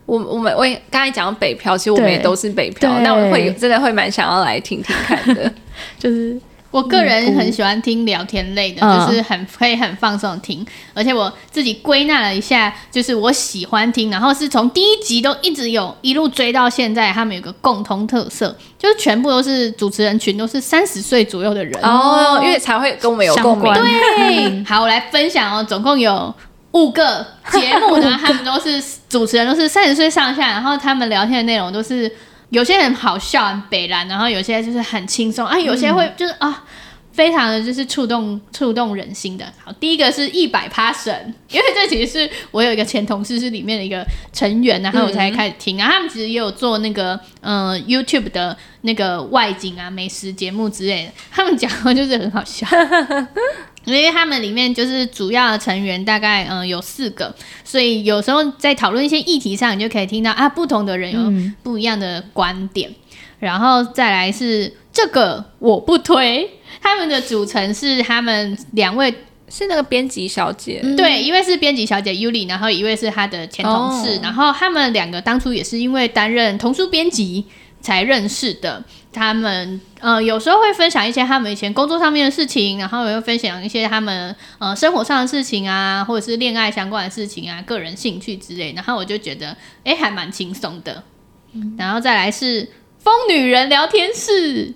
[0.09, 5.53] 我我们我也刚才讲到北漂，其实我们也都是北漂，那我会真的会蛮想要来听听看的。
[6.01, 6.35] 就是
[6.71, 23.71] 我个人很喜欢听聊天类的，嗯、就是很可以很放松听，而且我自己归纳了一下，就是我喜欢听，然后是从第一集都一直有一路追到现在，他们有个共同特色，就是全部都是主持人群都是三十岁左右的人哦，因为才会跟我们有共鸣。
[23.75, 26.35] 对， 好，我来分享哦，总共有。
[26.73, 32.11] 五个节目呢，他们都是主持人，都是三十岁上下，然后他们聊天的内容都是
[32.51, 36.65] 有些很好笑、很北然，然后有些就是很轻松啊，有些会就是啊，
[37.13, 39.45] 非常的就是触动触动人心的。
[39.65, 52.67] 好，第一个是一百趴神，因为这其实是我有一个前同事是里面的一个成员，然后我才开始听，然后他们其实也有做那个嗯、呃、YouTube 的那个外景啊、美食节目之类的，他们讲的就是很好笑。
[53.85, 62.91] 因为他们里面就是主要的成员大概嗯有四个，所以有时候在讨论一些议题上，你就可以听到啊不同的人有不一样的观点。
[62.91, 62.95] 嗯、
[63.39, 66.51] 然后再来是这个我不推，
[66.83, 69.13] 他们的组成是他们两位
[69.49, 77.47] 是那个编辑小姐，嗯、对，一位是编辑小姐 Yuli，然后一位是她的前同事，哦、然后他们两个当初也是因为担任童书编辑
[77.81, 78.85] 才认识的。
[79.19, 88.73] 他们呃有时候会分享一些他们以前工作上面的事情，然后也会分享一些他们呃生活上的事情啊，或者是恋爱相关的事情啊，个人兴趣之类。
[88.75, 91.03] 然后我就觉得哎，还蛮轻松的。
[91.53, 94.73] 嗯、然后再来是疯女人聊天室。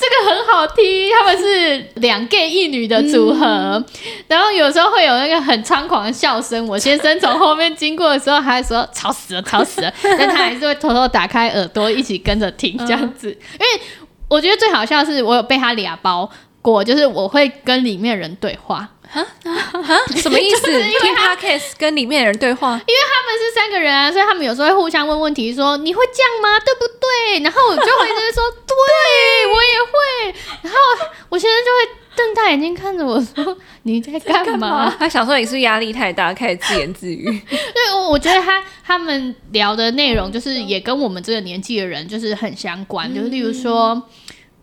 [0.00, 3.84] 这个很好听，他们是两 gay 一女的组合，嗯、
[4.28, 6.66] 然后有时候会有那个很猖狂的笑声。
[6.66, 13.30] 我先生从后面经过的时候，还说吵死了，吵死了， 但他还是会偷偷打开耳朵一起跟着听这样子。
[13.30, 13.82] 嗯、因为
[14.28, 16.30] 我觉得最好笑的是，我有被他俩包
[16.62, 18.88] 过，就是我会跟里面人对话。
[20.16, 20.70] 什么意思？
[20.70, 26.58] 因为 Podcast 跟里面的人对话，因为他们是三个人啊，所以他们有时候会互相问问题，说你会这样吗？
[26.60, 27.42] 对不对？
[27.42, 30.38] 然后我就会就是说，对，我也会。
[30.62, 30.78] 然后
[31.28, 34.94] 我现在就会瞪大眼睛看着我说，你在干嘛？
[34.98, 37.24] 他想说你是压力太大，开始自言自语。
[37.48, 44.00] 对，我觉得他他们聊的内容就是也跟我们这个年纪的人就是很相关，就是例如说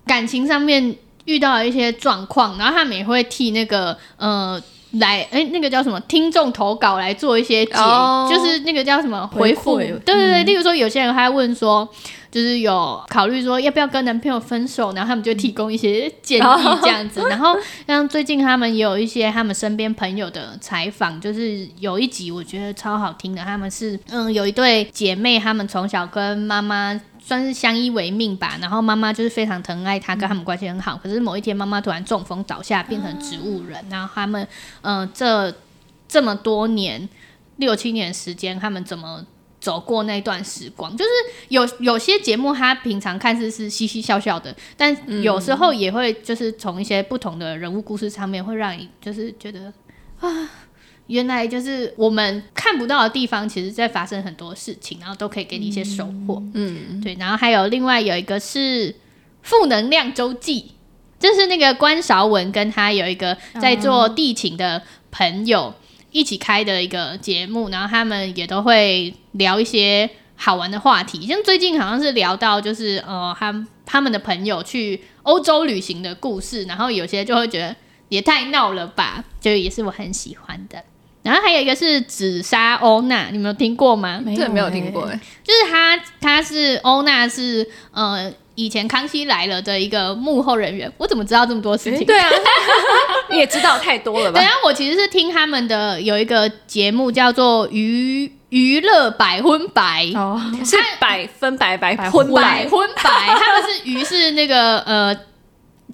[0.06, 0.96] 感情上面。
[1.28, 4.62] 遇到一些状况，然后他们也会替那个呃
[4.94, 11.88] 来哎、欸、那个叫什么听众投稿来做一些解，oh, 就是那个叫什么回复，对对对，嗯、例如说有些人还问说，
[12.32, 17.20] 就是有考虑说要不要跟男朋友分手，然后他们就提供一些建议这样子。
[17.20, 17.30] Oh.
[17.32, 27.00] 然后像最近他们也有一些他们身边朋友的采访，就是有一集我觉得超好听的，他们是嗯有一对姐妹，他们从小跟妈妈。
[27.28, 30.96] 算是相依为命吧，然后妈妈就是非常疼爱他，跟他们关系很好。
[30.96, 33.84] 可是某一天，妈妈突然中风倒下，变成植物人。
[33.90, 34.48] 然后他们，
[34.82, 35.54] 嗯、这
[36.08, 37.10] 这么多年
[37.58, 39.26] 六七年时间，他们怎么
[39.60, 40.96] 走过那段时光？
[40.96, 41.12] 就是
[41.50, 49.74] 有有些节目，他平常看似是嘻嘻笑笑的，但有时候也会就是从一些不同的人物故事上面，会让你就是觉得
[50.22, 50.50] 啊。
[51.08, 56.42] 原来就是我们看不到的地方，其实在发生很多事情，然后都可以给你一些收获。
[56.54, 57.16] 嗯，对。
[57.16, 58.94] 然后还有另外有一个是
[59.42, 60.72] 负能量周记，
[61.18, 65.74] 就是那个关韶文跟他有一个在做地勤的朋友
[66.12, 71.26] 一起开的一个节目，然后他们也都会聊一些好玩的话题。
[71.26, 77.76] 像最近好像是聊到就是呃，他他们的朋友去欧洲旅行的故事，然后有些就会觉得
[78.10, 80.84] 也太闹了吧，就也是我很喜欢的。
[81.28, 84.22] 然后还有一个是紫砂欧娜，你们有听过吗？
[84.24, 85.04] 没有、欸，没有听过。
[85.04, 90.90] 哎，就是他，他是欧娜，是呃，以前康熙来了的一个幕后人员。
[90.98, 92.08] 我怎么知道这么多事情？
[92.08, 92.30] 对啊，
[93.30, 94.40] 你也知道太多了吧？
[94.40, 105.18] 对啊，我其实是听他们的有一个节目叫做《娱娱乐百分百》，哦，是百分百百分百分百，他们是鱼是那个呃。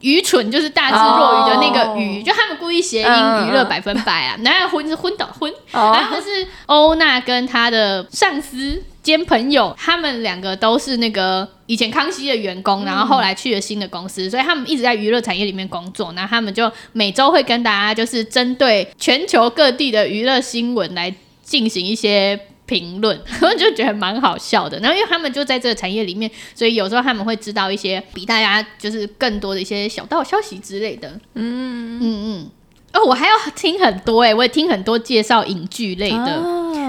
[0.04, 2.26] 愚蠢就是大智若愚的那个愚，oh.
[2.26, 5.96] 就他们故意谐音娱乐百分百啊，然后昏是昏倒昏，oh.
[5.96, 22.38] 然后是欧娜跟她的上司兼朋友，他们两个都是那个以前康熙的员工，然后后来去了新的公司，所以他们一直在娱乐产业里面工作，然后他们就每周会跟大家就是针对全球各地的娱乐新闻来进行一些。
[22.66, 24.80] 评论， 我就觉得蛮好笑的。
[24.80, 31.10] 然后，因为他们就在这个产业里面，所以有时候他们会知道一些比大家就是更多的一些小道消息之类的。
[31.36, 32.50] 嗯嗯嗯。
[32.94, 36.26] 哦，我还要听很多哎、欸，我也听很多介绍影剧类的。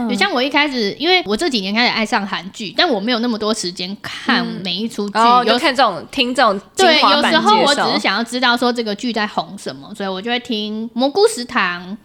[0.07, 11.97] 就、哦、像我一开始，因为我这几年开始爱上韩剧，但我没有那么多时间看每一出剧，有、看这种听这种对，有时候我只是想要知道说这个剧在红什么，所以我就会听蘑菇食堂。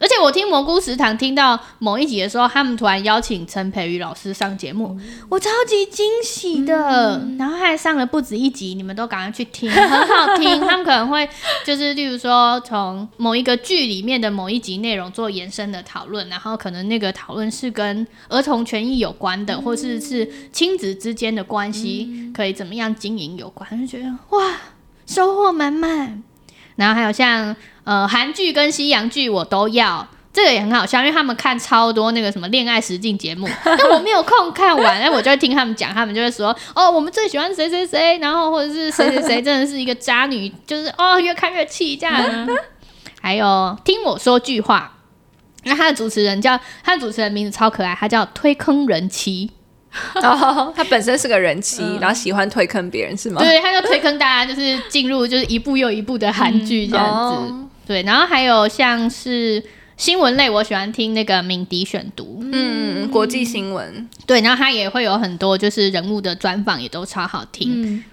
[0.00, 4.96] 而且我听蘑菇食堂听到某一集的时候，他们突然邀请陈培宇老师上节目，
[5.28, 7.16] 我超级惊喜的。
[7.20, 10.60] 嗯、然后还上了不止一集，你们都赶快去听，很好听。
[10.60, 11.28] 他们可能会
[11.66, 24.52] 就是例如说从某一个剧里面的某一集内容做延伸的讨论，然后可能那个讨论是跟儿童权益有关的，嗯、或是是亲子之间的关系可以怎么样经营有关，就觉得哇，
[25.06, 26.22] 收获满满。
[26.76, 27.56] 然后还有像。
[27.88, 42.46] 呃，韩剧跟西洋剧我都要，这个也很好笑，因为他们看超多那个什么恋爱实境节目， 但我没有空看完，哎，我就会听他们讲，他们就会说，哦，我们最喜欢谁谁谁，然后或者是谁谁谁真的是一个渣女，就是哦，越看越气这样。
[43.22, 44.98] 还有听我说句话，
[45.64, 49.50] 那他的主持人叫他的主持人名字超可爱，他叫推坑人妻。
[50.16, 53.40] 哦，他本身是个人妻，嗯、然后喜欢推坑别人是吗？
[53.40, 57.36] 对，他就推坑大家，就是进入就是一部又一部的韩剧这样子。
[57.50, 59.64] 嗯哦对，然后还有像是
[59.96, 64.06] 新闻类，我喜欢听那个敏迪选读，嗯，国际新闻。
[64.26, 67.82] 对，然后他也会有很多就是人物的专访，也都超好听。
[67.82, 68.04] 嗯、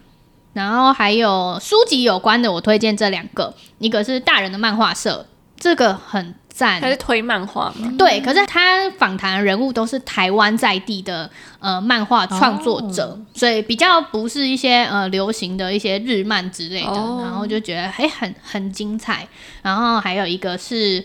[0.54, 5.26] 然后还有书籍有关的，我推荐这两个，一个是大人的漫画社，
[5.60, 6.34] 这个很。
[6.58, 7.92] 他是推漫画吗？
[7.98, 11.30] 对，可是他访谈的人物都是台湾在地的
[11.60, 19.28] 呃漫画创作者，哦、所以比较不是一些呃流行的一些日漫之类的，哦、然后就觉得哎、欸、很很精彩。
[19.62, 21.04] 然后还有一个是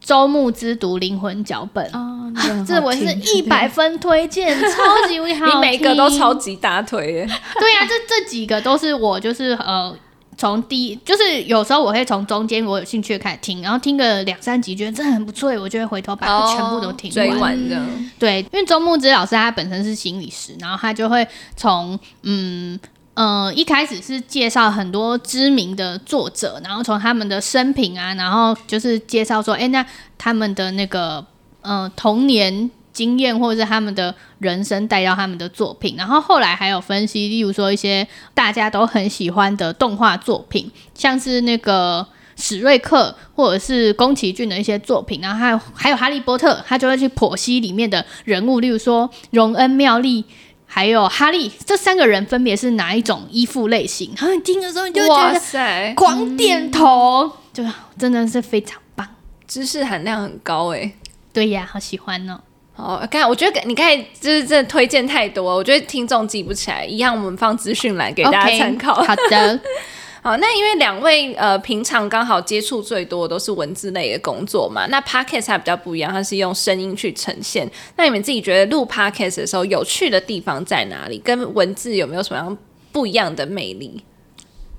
[0.00, 2.32] 周牧之读灵魂脚本，哦、
[2.66, 7.26] 这我是一百分推荐，超级好听， 你每个都超级大腿耶。
[7.60, 9.96] 对呀、啊，这这几个都是我就是呃。
[10.36, 17.68] 从第一就是有时候我会从中间我有兴趣开始听，然后听个两三集觉得真的很不错，我就会回头把它全部都听完。
[17.68, 17.80] 的，
[18.18, 21.26] 对，因为周慕姿老师他本身是心理师，然后他就会
[21.56, 22.78] 从嗯
[23.14, 29.84] 呃一开始是介绍很多知名的作者，然后从他们的生平啊，然后就是介绍说，哎，那
[30.18, 31.24] 他们的那个
[31.62, 32.70] 呃童年。
[32.94, 50.24] 经验或者是他们的人生带到他们的作品，然后后来还有分析，例如说一些大家都很喜欢的动画作品，像是那个史瑞克或者是宫崎骏的一些作品，然后还有还有哈利波特，他就会去剖析里面的人物，例如说荣恩、妙丽
[50.64, 57.64] 还有哈利这三个人分别是哪一种依附类型，然后你听的时候你就会觉得狂点头，就
[57.98, 59.06] 真的是非常棒，
[59.46, 60.92] 知识含量很高哎，
[61.32, 62.40] 对呀，好喜欢哦。
[62.76, 69.00] 哦，刚才我觉得你刚才就是真的推荐太多，我觉得听众记不起来，一样我们放资讯栏给大家参考。
[69.00, 69.60] Okay, 好的，
[70.22, 77.70] 好，那因为两位呃平常刚好接触最多都是文字类的工作嘛，那 Podcast 还比较不一样，它是用声音去呈现。
[77.96, 81.18] 那你们自己觉得录 Podcast 的时候有趣的地方在哪里？
[81.18, 82.58] 跟文字有没有什么样
[82.90, 84.02] 不一样的魅力？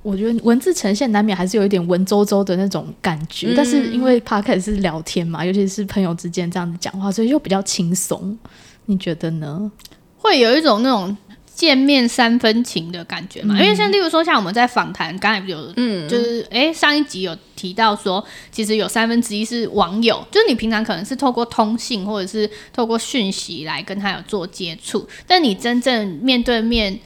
[0.05, 8.37] 我觉得文字呈现难免还是有一点文绉绉的那种感觉，嗯、但是因为 Podcast 是聊天嘛，尤其是朋友之间这样子讲话，所以就比较轻松。
[8.85, 9.71] 你觉得呢？
[10.19, 11.17] 会有一种那种
[11.55, 26.99] 见面三分情的感觉嘛，嗯、因为像例如说，像我们在访谈，刚才有，嗯，就是哎、欸，上一集有提到说，其实有三分之一是网友，就是你平常可能是透过通信或者是透过讯息来跟他有做接触，但你真正面对面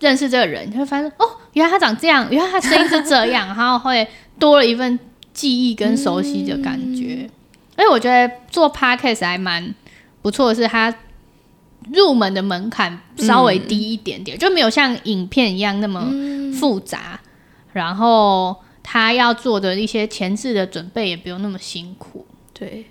[0.00, 4.06] 认识这个人，你会发现哦，原来他长这样，原来他声音是这样， 然后会
[4.38, 4.98] 多了一份
[5.32, 7.28] 记忆跟熟悉的感觉。
[7.76, 9.74] 而且、嗯、我觉得做 podcast 还蛮
[10.22, 10.94] 不错的是他。
[11.92, 16.10] 入门的门槛稍微低一点点，嗯、就没有像影片一样那么
[16.58, 17.20] 复杂。
[17.22, 17.28] 嗯、
[17.74, 22.86] 然后他要做的一些前置的准备也不用那么辛苦，对。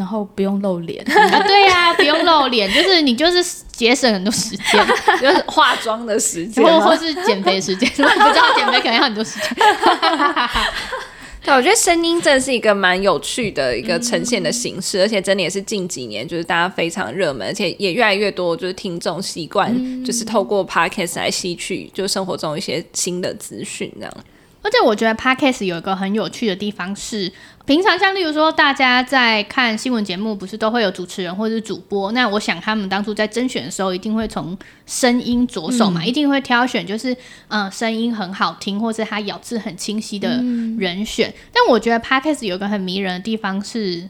[0.00, 4.86] 然后不用露脸啊，对呀、啊，不用露脸，就是你就是节省很多时间，
[5.20, 7.86] 就是化妆的时间，或或是减肥时间。
[7.90, 9.48] 不知道减肥可能要很多时间。
[11.44, 24.14] 对，我觉得声音真的是一个蛮有趣的一个呈现的形式，嗯、而且真的也是近几年就是大家非常热门，而且也越来越多就是听众习惯就是透过 podcast 来吸取就生活中一些新的资讯这样。
[24.62, 27.32] 而且我觉得 Podcast 有一个很有趣的地方是，
[27.64, 32.12] 平常像例如说，大家在看新闻节目，不是都会有主持人或者是主播？
[32.12, 37.16] 那我想他们当初在甄选的时候，一定会从声音着手嘛，嗯、一定会挑选就是
[37.48, 40.42] 嗯声音很好听，或是他咬字很清晰的
[40.78, 41.28] 人选。
[41.30, 44.08] 嗯、但我觉得 Podcast 有一个很迷人的地方是，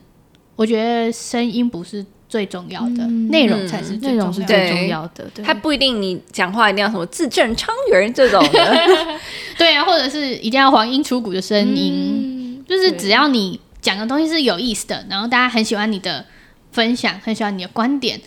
[0.57, 2.05] 我觉得声音不是。
[2.31, 5.29] 最重要的内、嗯、容才是最重要的，最重要的。
[5.35, 8.77] 对，它不一定你讲话一定要什么字正腔圆这种的，
[9.59, 16.25] 对啊，或者是一定要黄莺出谷的声音，嗯、就是只要你讲的东西是有意思的，然后大家很喜欢你的
[16.71, 18.21] 分享，很喜欢你的观点，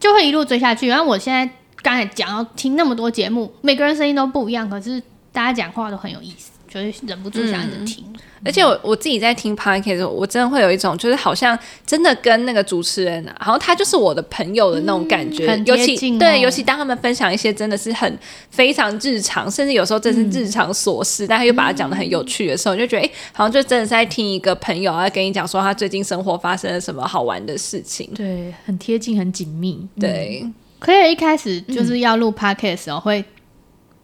[0.00, 0.88] 就会一路追下去。
[0.88, 1.46] 然后我现在
[1.82, 4.98] 刚才讲要听那么多节目，每个人声音都不一样，可是
[5.30, 6.51] 大家讲话都很有意思。
[6.72, 18.18] 就是忍不住想一直听，嗯、而且我我自己在听 podcast 我真的会有一种，就是好像真的跟那个主持人，然后他就是我的朋友的那种感觉，嗯、尤其对，尤其当他们分享一些真的是很
[18.48, 30.40] 非常日常，甚至有时候真是日常琐事，嗯、但他又把它讲的很有趣的时候，嗯、就觉得哎、欸，好像就真的是在听一个朋友，啊跟你讲说他最近生活发生了什么好玩的事情，对，很贴近，很紧密，对。
[30.42, 33.22] 嗯、可以一开始就是要录 podcast 的时候会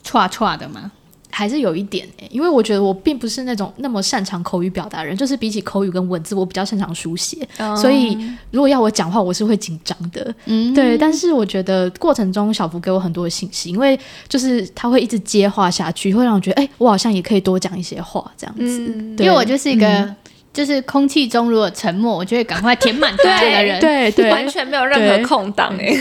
[0.05, 0.93] 剉剉的吗？
[1.31, 8.17] 还是有一点、欸、因为我觉得我并不是那种那么擅长口语表达人，就是比起口语跟文字，我比较擅长书写，哦、所以
[8.51, 10.35] 如果要我讲话，我是会紧张的。
[10.47, 10.97] 嗯，对。
[10.97, 18.83] 但是我觉得过程中小福给我很多的信息，因为就是他会一直接话下去，会让我觉得，哎、欸，我好像也可以多讲一些话这样子。
[19.19, 20.17] 因为我就是一个，嗯、
[20.53, 25.95] 就是空气中如果沉默，我就会赶快填满对面的人，对 对，对完全没有任何空档哎。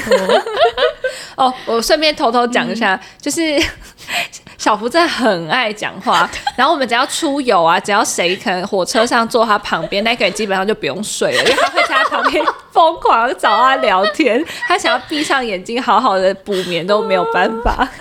[1.35, 3.41] 哦，我顺便偷偷讲一下，嗯、就是。
[4.57, 17.87] 小福真的很爱讲话， 然后我们只要出游啊，只要谁可能火车上坐他旁边，那个人基本上就不用睡了，因为他会在他旁边疯狂找他聊天，他想要闭上眼睛好好的补眠都没有办法。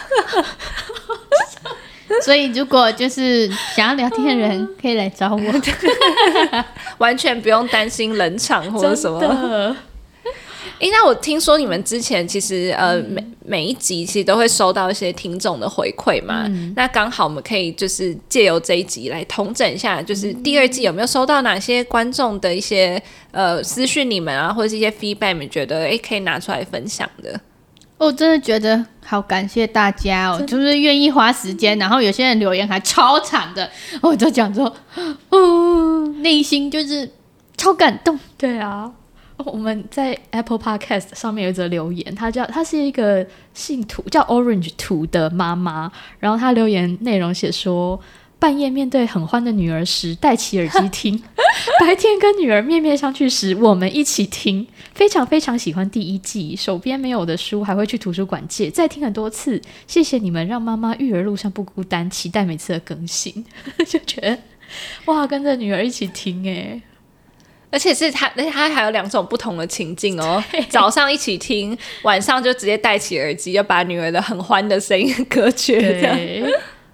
[2.23, 5.41] 所以如果就是想要聊天的人，可以来找我，
[6.99, 9.77] 完全不用担心冷场或者什么。
[10.79, 27.41] 哎、欸，那我听说你们之前其实呃每每一集其实都会收到一些听众的回馈嘛，嗯、那刚好我们可以就是借由这一集来统整一下，就是第二季有没有收到哪些观众的一些呃私讯你们啊，或者是一些 feedback，你们觉得哎、欸、可以拿出来分享的？
[27.97, 33.71] 我真的觉得好感谢大家哦，就是愿意花时间，然后有些人留言还超长的，
[34.03, 34.71] 我就讲说，
[35.31, 37.11] 哦，内心就是
[37.57, 38.93] 超感动，对啊。
[39.45, 48.01] 我们在 Apple Podcast 上面有一则留言，他叫他是一个姓土叫 Orange 土的妈妈，然后他留言内容写说，
[48.39, 51.23] 半夜面对很欢的女儿时戴起耳机听，
[51.81, 63.45] 白天跟女儿面面相觑时我们一起听，非常非常喜欢第一季，手边没有的书还会去图书馆借，再听很多次，谢谢你们让妈妈育儿路上不孤单，期待每次的更新，
[63.87, 64.39] 就觉得
[65.07, 66.81] 哇，跟着女儿一起听诶。
[67.71, 70.43] 而且是他，而且他还有两种不同的情境哦。
[70.71, 75.81] 早上一起听，晚上就直接戴起耳机，就把女儿的很欢的声音隔绝。
[75.81, 76.45] 对，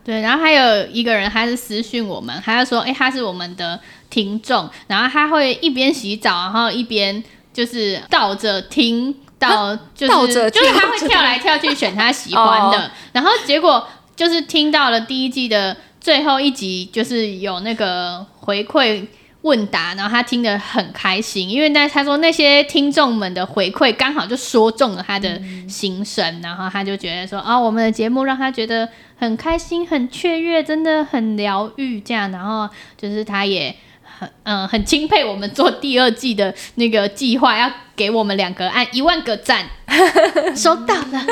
[0.02, 19.04] 对，然后还有一个人，他是私讯我们，他就说：“哎、欸，他是我们的听众，然后他会一边洗澡，然后一边就是倒着听，到就是就是他会跳来跳去选他喜欢的， 哦、然后结果就是听到了第一季的最后一集，就是有那个回馈。”
[19.42, 39.66] 问答，然后他听得很开心，因为那他说那些听众们的回馈刚好就说中了他的心声，嗯、然后他就觉得说啊、哦，我们的节目让他觉得很开心、很雀跃，真的很疗愈，这样，然后就是他也很嗯、呃、很钦佩我们做第二季的那个计划，要给我们两个按一万个赞，
[40.54, 41.26] 收到了。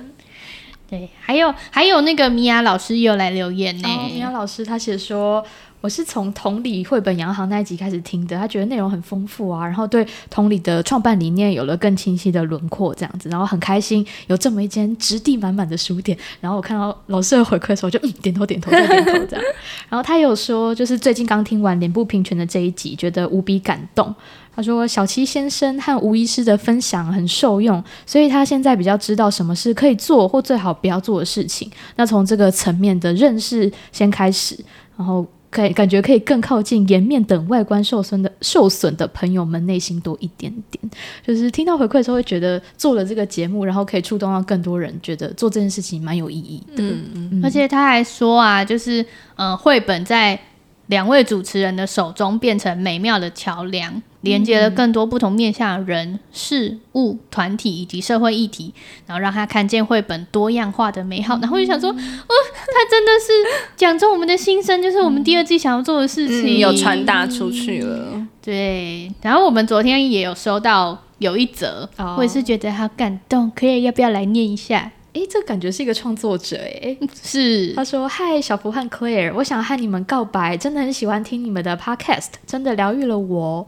[0.88, 3.88] 对，还有还有那个米娅老师又来留言呢。
[4.10, 5.44] 米娅老师他写说。
[5.80, 16.18] 我是从同理绘本洋行那一集开始听的，他觉得内容很丰富啊，然后对同理的创办理念有了更清晰的轮廓，这样子，然后很开心有这么一间质地满满的书店。
[16.40, 19.44] 然后我看到老师的回馈的时候，就嗯点头点头再点头这样。
[19.88, 24.12] 然后他有说，就是最近刚听完脸部平权的这一集，觉得无比感动。
[24.56, 31.70] 他说小七先生和吴医师的分享很受用，所以他现在比较知道什么是可以做或最好不要做的事情。
[31.94, 34.58] 那从这个层面的认识先开始，
[34.96, 35.24] 然后。
[35.62, 40.90] 可以感觉可以更靠近颜面等外观受损的受损的朋友们内心多一点点，
[41.26, 46.82] 就是听到回馈的时候会觉得做了这个节目，然后可以触动到更多人，觉得做这件事情蛮有意义的。
[46.82, 49.04] 嗯嗯，而且他还说啊，就是
[49.36, 50.38] 嗯，绘本在
[50.86, 54.00] 两位主持人的手中变成美妙的桥梁。
[54.22, 58.74] 连接了更多不同面向的人、事物、团体以及社会议题，
[59.06, 61.38] 然后让他看见绘本多样化的美好。
[61.40, 63.32] 然后我就想说，哦，他真的是
[63.76, 68.26] 讲中我们的心声，就是我们第二季想要做的事情，嗯、有传达出去了。
[68.42, 74.90] 对，然后我们昨天也有收到有一则，哦、我也是觉得好感动，可以要不要来念一下？
[75.14, 83.66] 诶，这感觉是一个创作者诶，是他说：“嗨，小福和 Claire，我想和你们告白，真的很喜欢听你们的 Podcast，真的疗愈了我。”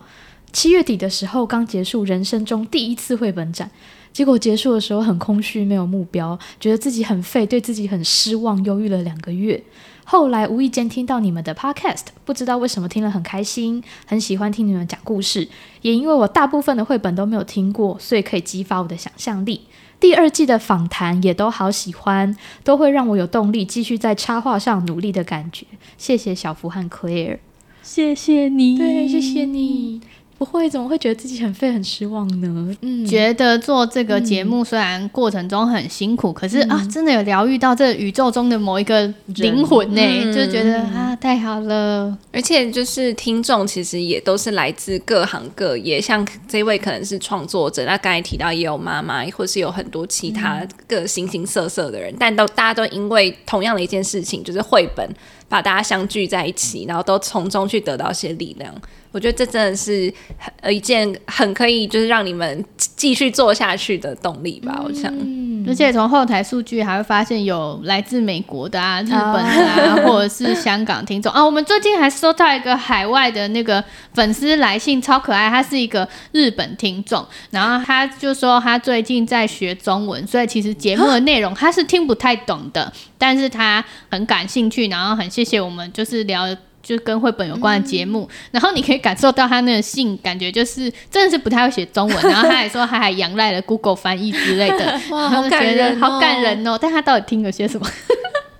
[0.52, 3.70] 七月底的时候，刚结束人生中第一次绘本展，
[4.12, 9.62] 结果结束的时候很空虚，没有目标，觉得自己很废，对自己很失望，忧郁了两个月。
[10.04, 15.46] 后来无意间听到你们的 podcast，不知道为什么听了很开心，很喜欢听你们讲故事。
[15.82, 19.60] 也因为我大部分的绘本都没有听过，所以可以激发我的想象力。
[20.00, 25.64] 第二季的访谈也都好喜欢，都会让我有动力继续在插画上努力的感觉。
[25.96, 27.38] 谢谢小福和 Claire，
[27.82, 30.00] 谢谢你，对，谢谢你。
[30.40, 32.74] 不会，怎么会觉得自己很废、很失望呢？
[32.80, 42.16] 嗯，觉得做这个节目虽然过程中很辛苦，嗯、可是啊，真的有疗愈到这宇宙中的某一个灵魂呢，嗯、就觉得啊，太好了。
[42.32, 55.06] 而且就是听众其实也都是来自各行各业，像这位可能是创作者，那刚才提到也有妈妈，或是有很多其他各形形色色的人，嗯、但都大家都因为同样的一件事情，就是绘本
[55.50, 58.72] 把大家相聚在一起，然后都从中去得到一些力量。
[59.12, 60.12] 我觉得这真的是
[60.60, 65.12] 呃一件很可以就是让你们继续做下去的动力吧，我想。
[65.12, 71.44] 嗯，而且从后台数据还会发现有来自美国的啊、日本的啊，哦、 或者是香港听众啊。
[71.44, 73.82] 我们最近还收到一个海外的那个
[74.14, 86.46] 粉丝来信，超可爱，他是一个日本听众，然后他就说他最近在学中文，所以其实节目的内容他是听不太懂的，但是他很感兴趣，然后很谢谢我们就是聊。
[86.82, 96.78] 就跟绘本有关的节目，嗯、然后你可以感受到他那个信，感觉就是真的是不太会写中文， 然后他还说他还仰赖了 Google 翻译之类的，哇，好感人、哦，好感人哦！
[96.80, 97.86] 但他到底听了些什么？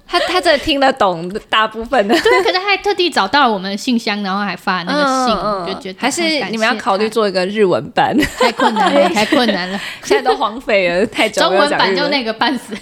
[0.06, 11.26] 他他真的听得懂大部分的， 对，可是他还特地找到了我们的信箱，然后还发那个信，嗯、就觉得还是你们要考虑做一个日文版，太困难了， 太困难了，现在都荒废了，太。
[11.26, 12.76] 中文版就那个半死，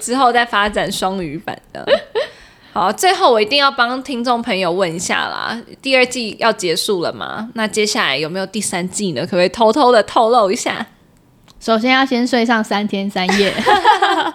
[0.00, 1.84] 之后再发展双语版的。
[2.76, 7.48] 好，最后我一定要帮听众朋友问一下啦，第二季要结束了吗？
[7.54, 9.22] 那接下来有没有第三季呢？
[9.22, 10.86] 可不可以偷偷的透露一下？
[11.58, 13.50] 首先要先睡上三天三夜。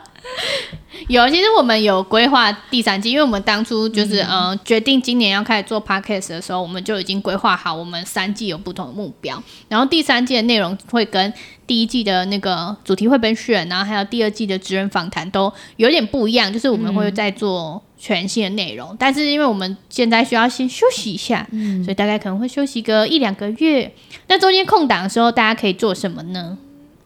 [1.08, 9.39] 有，其实我们有规划第三季，因为我们当初就是嗯、呃、决定今年要开始做 podcast 的时候，我们就已经规划好我们三季有不同的目标，
[9.70, 11.32] 然后第三季的内容会跟
[11.68, 17.80] 第一季的那个主题绘本选，然后还有第二季的职人访谈都有点不一样，就是我们会再做。
[18.04, 23.93] 全新的内容，但是因为我们现在需要先休息一下，嗯，所以大概可能会休息个一两个月。
[24.28, 26.58] 那中间空档的时候，大家可以做什么呢？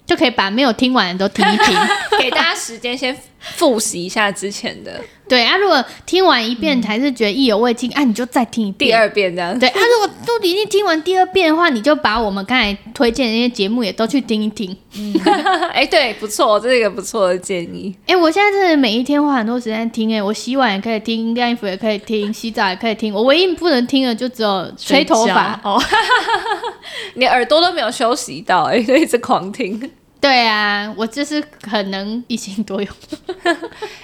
[0.06, 1.76] 就可以把没有听完的都听一听，
[2.22, 3.14] 给大家时间先
[3.54, 5.02] 复习一下之前的。
[5.28, 9.58] 对啊，如果听完一遍还是觉得意犹未尽，嗯、啊，你就再听一遍，第二遍这样。
[9.58, 14.78] 对啊，如果都已经听完第二遍的话，你就把我们刚才推荐的那些节目也都去听一听。
[14.96, 15.16] 嗯，
[15.74, 17.92] 哎、欸，对，不错，这是一个不错的建议。
[18.02, 23.12] 哎、欸，我现在真的每一天花很多时间听、欸，哎，我洗碗也可以听，晾衣服也可以听，洗澡也可以听。
[23.12, 25.82] 我唯一不能听的就只有吹头发哦，
[27.16, 29.92] 你耳朵都没有休息到、欸，哎，就一直狂听。
[30.20, 32.92] 对啊，我就是可能一心多用。
[33.44, 33.56] 哎、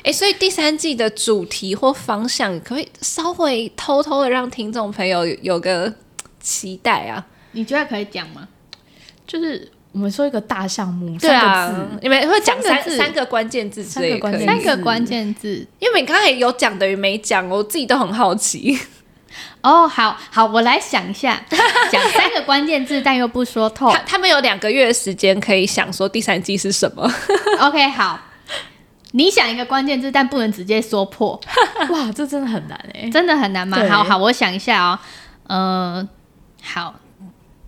[0.03, 5.91] 欸，所以第三季的主题或方向，可不可以稍微偷偷的让听众朋友有，个
[6.39, 7.25] 期待啊？
[7.53, 8.47] 你觉得可以讲吗？
[9.25, 18.77] 就是我们说一个大项目，对啊，三个字，你们会讲三三个关键字，三个关键字，三个关键字，因为你刚才有讲等于没讲，我自己都很好奇。
[19.61, 21.41] 哦，好好，我来想一下，
[21.91, 23.91] 讲三个关键字，但又不说透。
[23.91, 27.11] 他他们有两个月的时间可以想说第三季是什么。
[27.59, 28.19] OK，好，
[29.11, 31.39] 你想一个关键字，但不能直接说破。
[31.89, 33.77] 哇，这真的很难哎，真的很难吗？
[33.89, 34.99] 好好，我想一下哦。
[35.47, 36.07] 呃，
[36.63, 36.95] 好，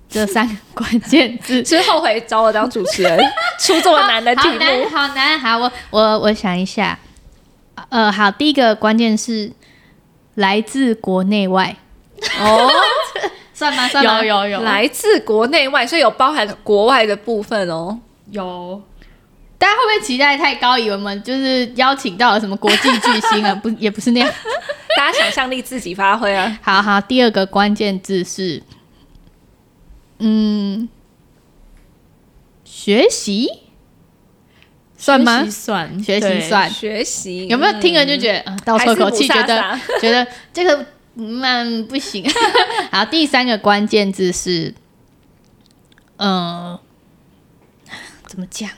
[0.09, 3.19] 这三个关键字，是后悔找我当主持人，
[3.59, 5.39] 出这么难的题目，好难，好难。
[5.39, 6.97] 好，我我我想一下。
[7.89, 9.51] 呃，好，第一个关键是
[10.35, 11.75] 来自国内外。
[12.39, 12.69] 哦，
[13.53, 13.87] 算吗？
[13.87, 14.23] 算吗？
[14.23, 17.99] 有有有，来自国内外，所以有包含国外的部分哦。
[18.31, 18.81] 有。
[19.57, 20.77] 大家会不会期待太高？
[20.77, 23.55] 以为我们就是邀请到了什么国际巨星啊？
[23.63, 24.29] 不，也不是那样。
[24.97, 26.59] 大家想象力自己发挥啊！
[26.61, 28.61] 好好，第二个关键字是，
[30.19, 30.89] 嗯，
[32.65, 33.47] 学习
[35.03, 35.45] 算吗？
[35.49, 40.85] 算，学习算，学习有没有听了就觉得啊，倒抽口气，觉得 觉得这个
[41.15, 42.25] 嗯不行。
[42.89, 44.73] 好，第三个关键字是，
[46.15, 46.79] 嗯，
[48.25, 48.69] 怎么讲？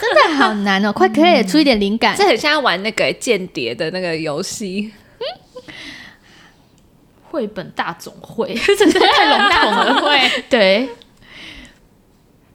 [0.00, 0.92] 真的好难哦！
[0.94, 2.14] 快可以出一点灵感。
[2.16, 4.92] 这很像玩那个间谍的那个游戏。
[7.30, 10.00] 绘本大总会，真的太笼统了。
[10.02, 10.88] 会，对。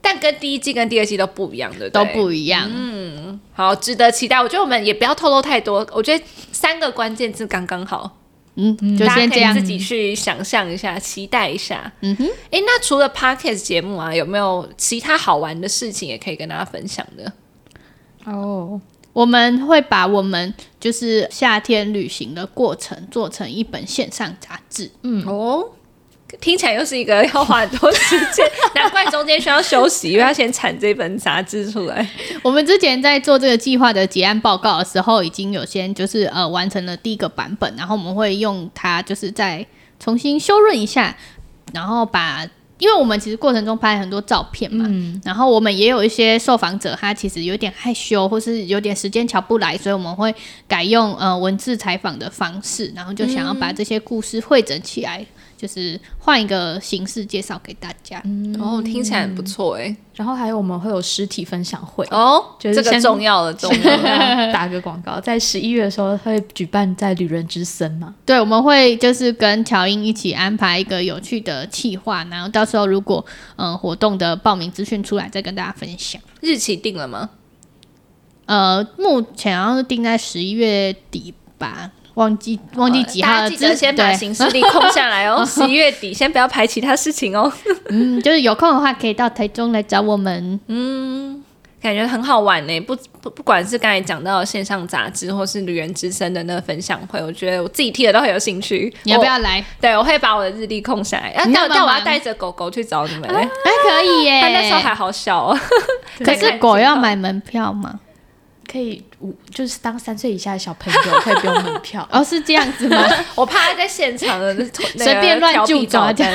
[0.05, 2.69] 但跟第一季跟第二季都不一样的，都不一样。
[2.69, 4.35] 嗯，好，值得期待。
[4.35, 5.87] 我觉得我们也不要透露太多。
[5.93, 8.17] 我觉得三个关键字刚刚好。
[8.55, 11.89] 嗯，就先这样，自己去想象一下，期待一下。
[12.01, 17.31] 嗯哼，哎、欸，那除了 Podcast 节目啊，有没有其他好玩的事情也可以跟大家分享的？
[18.25, 18.79] 哦，
[19.13, 24.91] 我们会把我们就是夏天旅行的过程做成一本线上杂志。
[25.01, 25.69] 嗯，哦。
[26.41, 32.07] 听起来又是一个要花很多时间，难怪中间需要休息，因为要先产这本杂志出来。
[32.43, 39.65] 我们之前在做这个计划的结案报告的时候，已经有先就是呃完成了第一个版本，然后我们会用它就是再
[39.99, 41.15] 重新修润一下，
[41.73, 42.45] 然后把，
[42.77, 50.33] 因为我们其实过程中拍很多照片嘛，嗯、然后我们也有一些受访者他其实有点害羞，或是有点时间瞧不来，所以我们会
[50.67, 55.25] 改用呃文字采访的方式，然后就想要把这些故事汇整起来。
[55.63, 59.95] 就是换一个形式介绍给大家，嗯、哦，听起来很不错哎。
[60.13, 68.13] 然后还有我们会有实体分享会哦，就是这个重要的重要的 打个广告，在十一月的时候会举办在旅人之森嘛。
[68.25, 76.21] 对，我们会就是跟乔英一起安排一个有趣的企划，然后到时候如果嗯、呃、活动的报名资讯出来，再跟大家分享。
[76.41, 77.29] 日期定了吗？
[78.47, 81.89] 呃，目前好像是定在十一月底吧。
[82.15, 85.43] 忘记忘记几号，大家记得先把行事历空下来哦。
[85.47, 87.51] 十一月底先不要排其他事情哦。
[87.89, 90.59] 嗯，就是有空的话可以到台中来找我们。
[90.67, 91.43] 嗯，
[91.81, 92.79] 感觉很好玩呢。
[92.81, 98.93] 不不，不管是刚才讲到线上杂志，或是旅人之声的那个分享会，我觉得我自己听了都很有兴趣。
[99.03, 99.65] 你要不要来？
[99.81, 101.33] 对，我会把我的日历空下来。
[101.33, 103.35] 要但但我要带着狗狗去找你们嘞。
[103.35, 104.41] 还、啊欸、可以耶。
[104.43, 105.59] 他那时候还好小哦。
[106.19, 107.99] 可是狗要买门票吗？
[108.73, 113.07] 可以五，就是当三岁以下的小朋友可以不用门票 哦，是这样子吗？
[113.35, 114.55] 我怕他在现场的
[114.97, 116.25] 随便乱就抓的。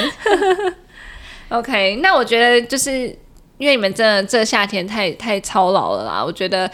[1.51, 3.19] OK，那我觉得就是。
[3.59, 6.71] 因为你们真的这夏天太太操劳了啦，我觉得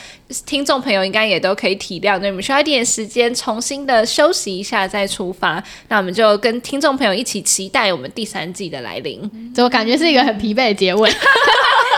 [0.46, 5.62] 听众朋友应该也都可以体谅，对，你们需要一点时间重新的休息一下再出发。
[5.88, 9.20] 那我们就跟听众朋友一起期待我们第三季的来临。
[9.54, 11.10] 怎么感觉是一个很疲惫的结尾？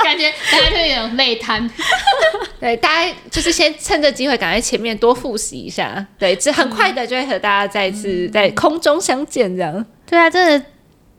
[0.04, 1.68] 感觉大家就有种累瘫。
[2.60, 6.06] 对，大家就是先趁这机会，赶快前面多复习一下。
[6.16, 9.84] 对，这很快的就会和大家再次在空中相见，这样。
[10.08, 10.66] 对啊，真的。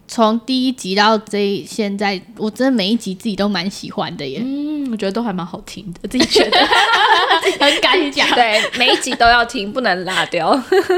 [0.07, 4.41] 从第一集到这现在，我真的每一集自己都蛮喜欢的耶。
[4.43, 6.57] 嗯，我觉得都还蛮好听的，自己觉得
[7.59, 8.27] 很敢讲。
[8.33, 10.51] 对，每一集都要听，不能落掉。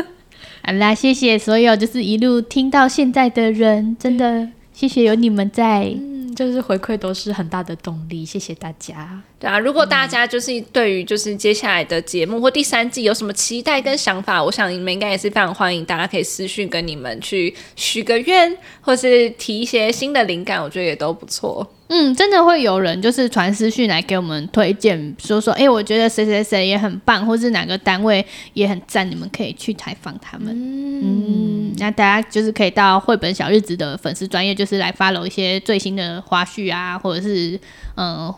[0.62, 5.96] 好啦，谢谢所有就是一路听到现在的人，真的谢谢有你们在。
[6.40, 9.22] 就是回馈都是很大的动力，谢谢大家。
[9.38, 21.70] 对啊，如果大家就是对于就是接下来的节目或第三季有什么期待跟想法，我想你们应该也是非常欢迎，大家可以私讯跟你们去许个愿，或是提一些新的灵感，我觉得也都不错。
[21.92, 28.24] 嗯，真的会有人就是传私讯来给我们推荐，说说，哎、欸，我觉得谁谁谁也很棒，或是哪个单位
[28.54, 30.54] 也很赞，你们可以去采访他们。
[30.56, 37.60] 嗯，嗯，那大家就是可以到绘本小日子的粉丝专业，就是来 follow 一些最新的花絮啊，或者是
[37.98, 38.32] 嗯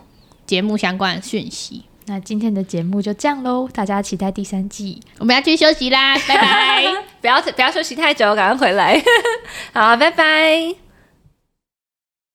[0.46, 1.82] 节目相关的讯息。
[2.06, 6.84] 那今天的节目就这样喽，大家期待第三季，我们要去休息啦，拜拜！
[7.20, 9.00] 不要不要休息太久，赶快回来，
[9.74, 10.91] 好，拜拜。